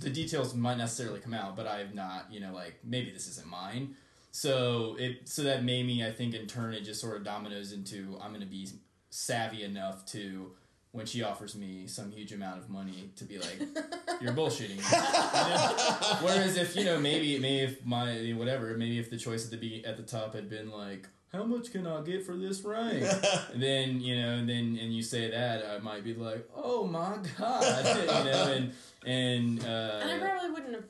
the 0.01 0.11
details 0.11 0.55
might 0.55 0.79
necessarily 0.79 1.21
come 1.21 1.35
out, 1.35 1.57
but 1.57 1.67
I've 1.67 1.95
not, 1.95 2.27
you 2.31 2.41
know, 2.41 2.53
like 2.53 2.79
maybe 2.85 3.11
this 3.11 3.27
isn't 3.29 3.47
mine. 3.47 3.97
So 4.31 4.97
it 4.99 5.29
so 5.29 5.43
that 5.43 5.65
made 5.65 5.87
me, 5.87 6.07
I 6.07 6.13
think, 6.13 6.35
in 6.35 6.47
turn, 6.47 6.75
it 6.75 6.83
just 6.83 7.01
sort 7.01 7.17
of 7.17 7.25
dominoes 7.25 7.73
into 7.73 8.19
I'm 8.21 8.31
going 8.31 8.41
to 8.41 8.47
be 8.47 8.69
savvy 9.11 9.65
enough 9.65 10.07
to 10.07 10.53
when 10.93 11.07
she 11.07 11.23
offers 11.23 11.55
me 11.55 11.87
some 11.87 12.11
huge 12.11 12.33
amount 12.33 12.59
of 12.59 12.69
money 12.71 13.11
to 13.17 13.25
be 13.25 13.39
like, 13.39 13.61
you're 14.21 14.33
bullshitting. 14.33 14.77
me." 14.79 14.83
Whereas 16.27 16.57
if 16.57 16.75
you 16.77 16.85
know 16.85 16.99
maybe 16.99 17.39
maybe 17.39 17.61
if 17.73 17.85
my 17.85 18.33
whatever 18.37 18.77
maybe 18.77 18.99
if 18.99 19.11
the 19.11 19.17
choice 19.17 19.45
at 19.45 19.51
the 19.51 19.57
be 19.57 19.85
at 19.85 19.97
the 19.97 20.03
top 20.03 20.35
had 20.35 20.49
been 20.51 20.71
like. 20.71 21.07
How 21.31 21.45
much 21.45 21.73
can 21.73 21.87
I 21.87 22.01
get 22.01 22.25
for 22.25 22.35
this 22.39 22.65
ring? 22.65 23.05
Then 23.55 24.01
you 24.01 24.17
know, 24.17 24.31
and 24.39 24.49
then 24.49 24.79
and 24.81 24.97
you 24.97 25.03
say 25.03 25.31
that, 25.31 25.63
I 25.67 25.77
might 25.79 26.03
be 26.03 26.15
like, 26.15 26.49
"Oh 26.57 26.87
my 26.87 27.19
god," 27.39 27.85
you 28.01 28.07
know, 28.07 28.53
and 28.57 28.73
and 29.05 29.61
uh, 29.63 30.01
And 30.01 30.11
I 30.11 30.19
probably 30.27 30.51
wouldn't 30.53 30.75
have 30.77 30.89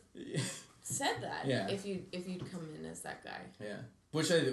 said 0.82 1.16
that 1.22 1.44
Yeah. 1.44 1.66
if 1.68 1.84
you 1.84 2.04
if 2.12 2.28
you'd 2.28 2.48
come 2.52 2.68
in 2.78 2.84
as 2.86 3.00
that 3.00 3.24
guy. 3.24 3.40
Yeah, 3.60 3.78
which 4.12 4.30
I 4.30 4.52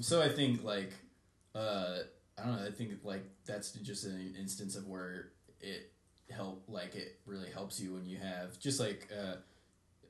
so 0.00 0.20
I 0.20 0.28
think 0.30 0.64
like 0.64 0.92
uh 1.54 1.98
I 2.40 2.46
don't 2.46 2.56
know 2.56 2.66
I 2.66 2.70
think 2.70 2.92
like 3.04 3.24
that's 3.46 3.72
just 3.72 4.04
an 4.04 4.34
instance 4.38 4.76
of 4.76 4.86
where 4.86 5.30
it 5.60 5.92
help 6.30 6.64
like 6.68 6.94
it 6.94 7.18
really 7.26 7.50
helps 7.50 7.80
you 7.80 7.94
when 7.94 8.06
you 8.06 8.16
have 8.18 8.58
just 8.58 8.78
like 8.78 9.08
uh, 9.12 9.36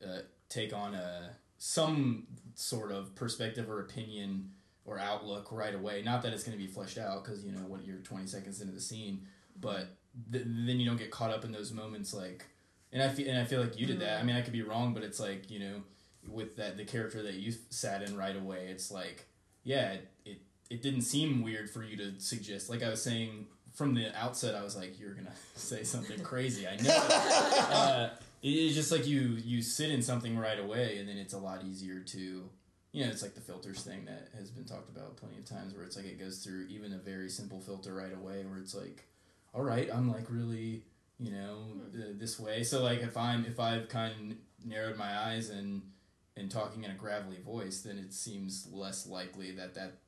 uh 0.07 0.21
take 0.49 0.75
on 0.75 0.95
a 0.95 1.31
some 1.59 2.27
sort 2.55 2.91
of 2.91 3.15
perspective 3.15 3.71
or 3.71 3.81
opinion 3.81 4.51
or 4.87 4.99
outlook 4.99 5.53
right 5.53 5.75
away. 5.75 6.03
Not 6.03 6.23
that 6.23 6.33
it's 6.33 6.43
going 6.43 6.57
to 6.59 6.63
be 6.63 6.71
fleshed 6.71 6.99
out 6.99 7.23
because 7.23 7.45
you 7.45 7.53
know 7.53 7.61
what 7.61 7.85
you're 7.85 7.99
20 7.99 8.27
seconds 8.27 8.61
into 8.61 8.73
the 8.73 8.81
scene, 8.81 9.27
but 9.61 9.97
th- 10.33 10.45
then 10.47 10.81
you 10.81 10.87
don't 10.87 10.97
get 10.97 11.11
caught 11.11 11.31
up 11.31 11.45
in 11.45 11.53
those 11.53 11.73
moments 11.73 12.13
like. 12.13 12.47
And 12.93 13.01
I 13.01 13.09
feel 13.09 13.29
and 13.29 13.39
I 13.39 13.45
feel 13.45 13.61
like 13.61 13.79
you 13.79 13.87
did 13.87 14.01
that. 14.01 14.19
I 14.19 14.25
mean, 14.25 14.35
I 14.35 14.41
could 14.41 14.53
be 14.53 14.63
wrong, 14.63 14.95
but 14.95 15.05
it's 15.05 15.21
like 15.21 15.49
you 15.49 15.61
know, 15.61 15.83
with 16.27 16.57
that 16.57 16.77
the 16.77 16.85
character 16.85 17.23
that 17.23 17.35
you 17.35 17.53
sat 17.69 18.03
in 18.03 18.17
right 18.17 18.35
away, 18.35 18.67
it's 18.69 18.91
like 18.91 19.29
yeah, 19.63 19.93
it, 19.93 20.09
it 20.25 20.39
it 20.71 20.83
didn't 20.83 21.03
seem 21.03 21.43
weird 21.43 21.69
for 21.69 21.83
you 21.83 21.97
to 21.99 22.19
suggest. 22.21 22.71
Like 22.71 22.83
I 22.83 22.91
was 22.91 23.03
saying 23.03 23.47
from 23.75 23.95
the 23.95 24.17
outset, 24.17 24.55
I 24.55 24.63
was 24.63 24.77
like, 24.77 24.99
you're 25.01 25.15
gonna 25.15 25.33
say 25.55 25.83
something 25.85 26.21
crazy. 26.23 26.67
I 26.67 26.77
know. 26.77 26.97
uh, 27.71 28.11
it- 28.43 28.49
it's 28.49 28.75
just 28.75 28.91
like 28.93 29.07
you 29.07 29.21
you 29.45 29.63
sit 29.63 29.91
in 29.91 30.03
something 30.03 30.39
right 30.39 30.59
away, 30.59 30.99
and 30.99 31.09
then 31.09 31.17
it's 31.19 31.35
a 31.35 31.39
lot 31.39 31.65
easier 31.65 32.01
to. 32.01 32.49
You 32.93 33.05
know, 33.05 33.11
it's 33.13 33.23
like 33.23 33.37
the 33.37 33.41
filters 33.41 33.83
thing 33.85 34.05
that 34.07 34.31
has 34.37 34.51
been 34.51 34.65
talked 34.65 34.89
about 34.89 35.17
plenty 35.17 35.39
of 35.39 35.45
times, 35.45 35.75
where 35.75 35.85
it's 35.85 35.97
like 35.97 36.07
it 36.07 36.19
goes 36.19 36.39
through 36.39 36.67
even 36.71 36.93
a 36.93 36.99
very 36.99 37.29
simple 37.29 37.61
filter 37.61 37.95
right 37.95 38.13
away, 38.13 38.45
where 38.45 38.59
it's 38.59 38.75
like, 38.75 39.05
all 39.55 39.63
right, 39.63 39.89
I'm 39.95 40.11
like 40.11 40.29
really, 40.29 40.83
you 41.21 41.31
know, 41.31 41.67
uh, 41.95 41.99
this 42.19 42.41
way. 42.41 42.65
So 42.65 42.83
like 42.83 43.01
if 43.01 43.17
I'm 43.17 43.45
if 43.47 43.61
I've 43.61 43.89
kind 43.89 44.33
of 44.33 44.67
narrowed 44.69 44.97
my 44.97 45.17
eyes 45.17 45.51
and 45.51 45.83
and 46.37 46.51
talking 46.51 46.83
in 46.83 46.91
a 46.91 46.95
gravelly 46.95 47.39
voice, 47.45 47.81
then 47.83 47.97
it 47.97 48.13
seems 48.13 48.67
less 48.73 49.07
likely 49.07 49.53
that 49.53 49.75
that 49.77 49.99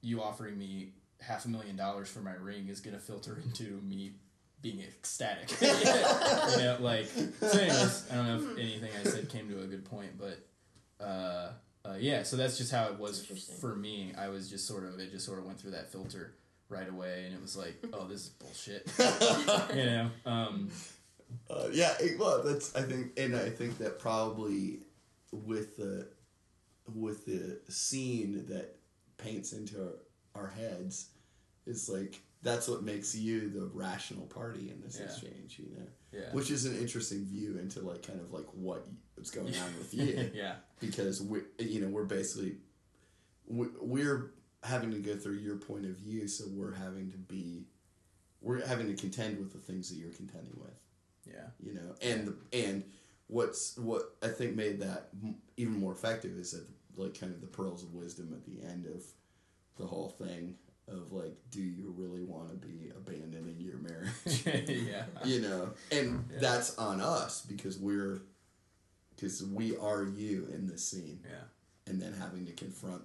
you 0.00 0.22
offering 0.22 0.58
me 0.58 0.92
half 1.20 1.44
a 1.44 1.48
million 1.48 1.76
dollars 1.76 2.08
for 2.08 2.20
my 2.20 2.34
ring 2.34 2.68
is 2.68 2.80
gonna 2.80 2.98
filter 2.98 3.40
into 3.44 3.80
me 3.82 4.12
being 4.60 4.80
ecstatic. 4.80 5.50
you 5.60 5.68
know, 6.62 6.76
like 6.80 7.06
so. 7.06 7.48
Anyways, 7.58 8.06
I 8.10 8.14
don't 8.16 8.26
know 8.26 8.50
if 8.52 8.58
anything 8.58 8.90
I 9.00 9.04
said 9.04 9.28
came 9.28 9.48
to 9.50 9.60
a 9.62 9.66
good 9.66 9.84
point, 9.84 10.18
but 10.18 11.04
uh, 11.04 11.50
uh, 11.84 11.94
yeah. 11.98 12.22
So 12.24 12.36
that's 12.36 12.58
just 12.58 12.72
how 12.72 12.86
it 12.86 12.98
was 12.98 13.20
Interesting. 13.20 13.56
for 13.56 13.76
me. 13.76 14.12
I 14.18 14.28
was 14.28 14.50
just 14.50 14.66
sort 14.66 14.84
of 14.84 14.98
it 14.98 15.10
just 15.12 15.24
sort 15.26 15.38
of 15.38 15.44
went 15.46 15.60
through 15.60 15.72
that 15.72 15.92
filter 15.92 16.34
right 16.68 16.88
away, 16.88 17.22
and 17.26 17.34
it 17.34 17.40
was 17.40 17.56
like, 17.56 17.76
oh, 17.92 18.06
this 18.08 18.22
is 18.24 18.28
bullshit. 18.30 18.90
you 19.76 19.84
know. 19.84 20.10
Um, 20.26 20.70
Uh, 21.50 21.68
yeah, 21.72 21.92
it, 22.00 22.18
well, 22.18 22.42
that's 22.42 22.74
I 22.74 22.82
think, 22.82 23.12
and 23.18 23.36
I 23.36 23.50
think 23.50 23.76
that 23.78 23.98
probably 23.98 24.78
with 25.30 25.76
the 25.76 26.08
with 26.94 27.26
the 27.26 27.60
scene 27.70 28.46
that 28.48 28.77
paints 29.18 29.52
into 29.52 29.76
our, 30.34 30.42
our 30.42 30.48
heads 30.48 31.08
is 31.66 31.88
like 31.88 32.20
that's 32.42 32.68
what 32.68 32.82
makes 32.82 33.14
you 33.14 33.50
the 33.50 33.68
rational 33.74 34.26
party 34.26 34.70
in 34.70 34.80
this 34.80 34.96
Yeah. 34.98 35.06
exchange, 35.06 35.58
you 35.58 35.76
know, 35.76 35.86
yeah. 36.12 36.32
which 36.32 36.50
is 36.50 36.64
an 36.66 36.76
interesting 36.78 37.24
view 37.24 37.58
into 37.58 37.80
like 37.80 38.06
kind 38.06 38.20
of 38.20 38.32
like 38.32 38.46
what 38.54 38.86
what's 39.16 39.30
going 39.30 39.48
on 39.56 39.76
with 39.78 39.92
you 39.92 40.30
yeah. 40.34 40.54
because 40.80 41.20
we 41.20 41.40
you 41.58 41.80
know 41.80 41.88
we're 41.88 42.04
basically 42.04 42.56
we, 43.46 43.66
we're 43.80 44.30
having 44.62 44.90
to 44.92 44.98
go 44.98 45.16
through 45.16 45.34
your 45.36 45.56
point 45.56 45.84
of 45.84 45.92
view, 45.92 46.26
so 46.28 46.44
we're 46.52 46.74
having 46.74 47.10
to 47.10 47.16
be 47.18 47.64
we're 48.40 48.64
having 48.66 48.86
to 48.86 48.94
contend 48.94 49.38
with 49.38 49.52
the 49.52 49.58
things 49.58 49.88
that 49.88 49.96
you're 49.96 50.12
contending 50.12 50.54
with 50.60 50.78
Yeah. 51.26 51.46
you 51.60 51.74
know 51.74 51.94
and 52.00 52.28
the, 52.28 52.36
and 52.52 52.84
what's 53.26 53.76
what 53.76 54.14
i 54.22 54.28
think 54.28 54.54
made 54.56 54.80
that 54.80 55.08
m- 55.22 55.34
even 55.56 55.74
more 55.78 55.92
effective 55.92 56.32
is 56.38 56.52
that 56.52 56.66
like 56.98 57.18
kind 57.18 57.32
of 57.32 57.40
the 57.40 57.46
pearls 57.46 57.82
of 57.82 57.94
wisdom 57.94 58.32
at 58.32 58.44
the 58.44 58.66
end 58.68 58.86
of 58.86 59.02
the 59.78 59.86
whole 59.86 60.08
thing 60.08 60.56
of 60.88 61.12
like 61.12 61.36
do 61.50 61.60
you 61.60 61.94
really 61.96 62.22
want 62.24 62.48
to 62.50 62.56
be 62.66 62.90
abandoning 62.96 63.56
your 63.58 63.76
marriage 63.76 64.66
yeah. 64.88 65.04
you 65.24 65.40
know 65.40 65.70
and 65.92 66.24
Yeah. 66.32 66.38
that's 66.40 66.76
on 66.78 67.00
us 67.00 67.42
because 67.42 67.78
we're 67.78 68.22
because 69.14 69.44
we 69.44 69.76
are 69.76 70.04
you 70.04 70.48
in 70.52 70.66
this 70.66 70.84
scene 70.88 71.20
Yeah. 71.28 71.44
and 71.92 72.00
then 72.00 72.14
having 72.14 72.46
to 72.46 72.52
confront 72.52 73.02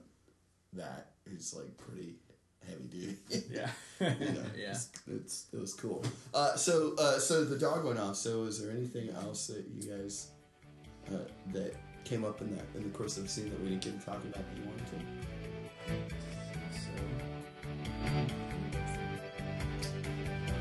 that 0.73 1.11
is 1.25 1.53
like 1.53 1.77
pretty 1.77 2.15
heavy 2.67 2.85
duty 2.85 3.17
Yeah. 3.51 3.69
you 3.99 4.31
know, 4.31 4.43
yeah. 4.57 4.71
it's, 4.71 4.89
it's 5.07 5.45
it 5.53 5.59
was 5.59 5.73
cool. 5.73 6.03
Uh, 6.33 6.55
so 6.55 6.95
uh, 6.97 7.19
so 7.19 7.43
the 7.43 7.57
dog 7.57 7.83
went 7.85 7.99
off. 7.99 8.15
So 8.15 8.43
is 8.43 8.61
there 8.63 8.71
anything 8.75 9.09
else 9.09 9.47
that 9.47 9.65
you 9.67 9.89
guys 9.91 10.29
uh, 11.09 11.17
that 11.51 11.75
came 12.03 12.25
up 12.25 12.41
in 12.41 12.55
that 12.55 12.65
in 12.75 12.83
the 12.83 12.89
course 12.89 13.17
of 13.17 13.23
the 13.23 13.29
scene 13.29 13.49
that 13.49 13.59
we 13.61 13.69
didn't 13.69 13.83
get 13.83 13.99
to 13.99 14.05
talk 14.05 14.15
about 14.15 14.33
that 14.33 14.57
you 14.57 14.63
wanted 14.65 14.87
to? 14.87 14.97
So 16.79 16.91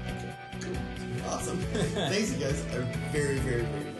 Okay, 0.09 0.35
cool, 0.61 1.31
awesome. 1.31 1.59
Thanks, 1.95 2.33
you 2.33 2.39
guys. 2.39 2.63
I 2.67 2.79
very 3.13 3.39
very 3.39 3.63
very 3.63 3.92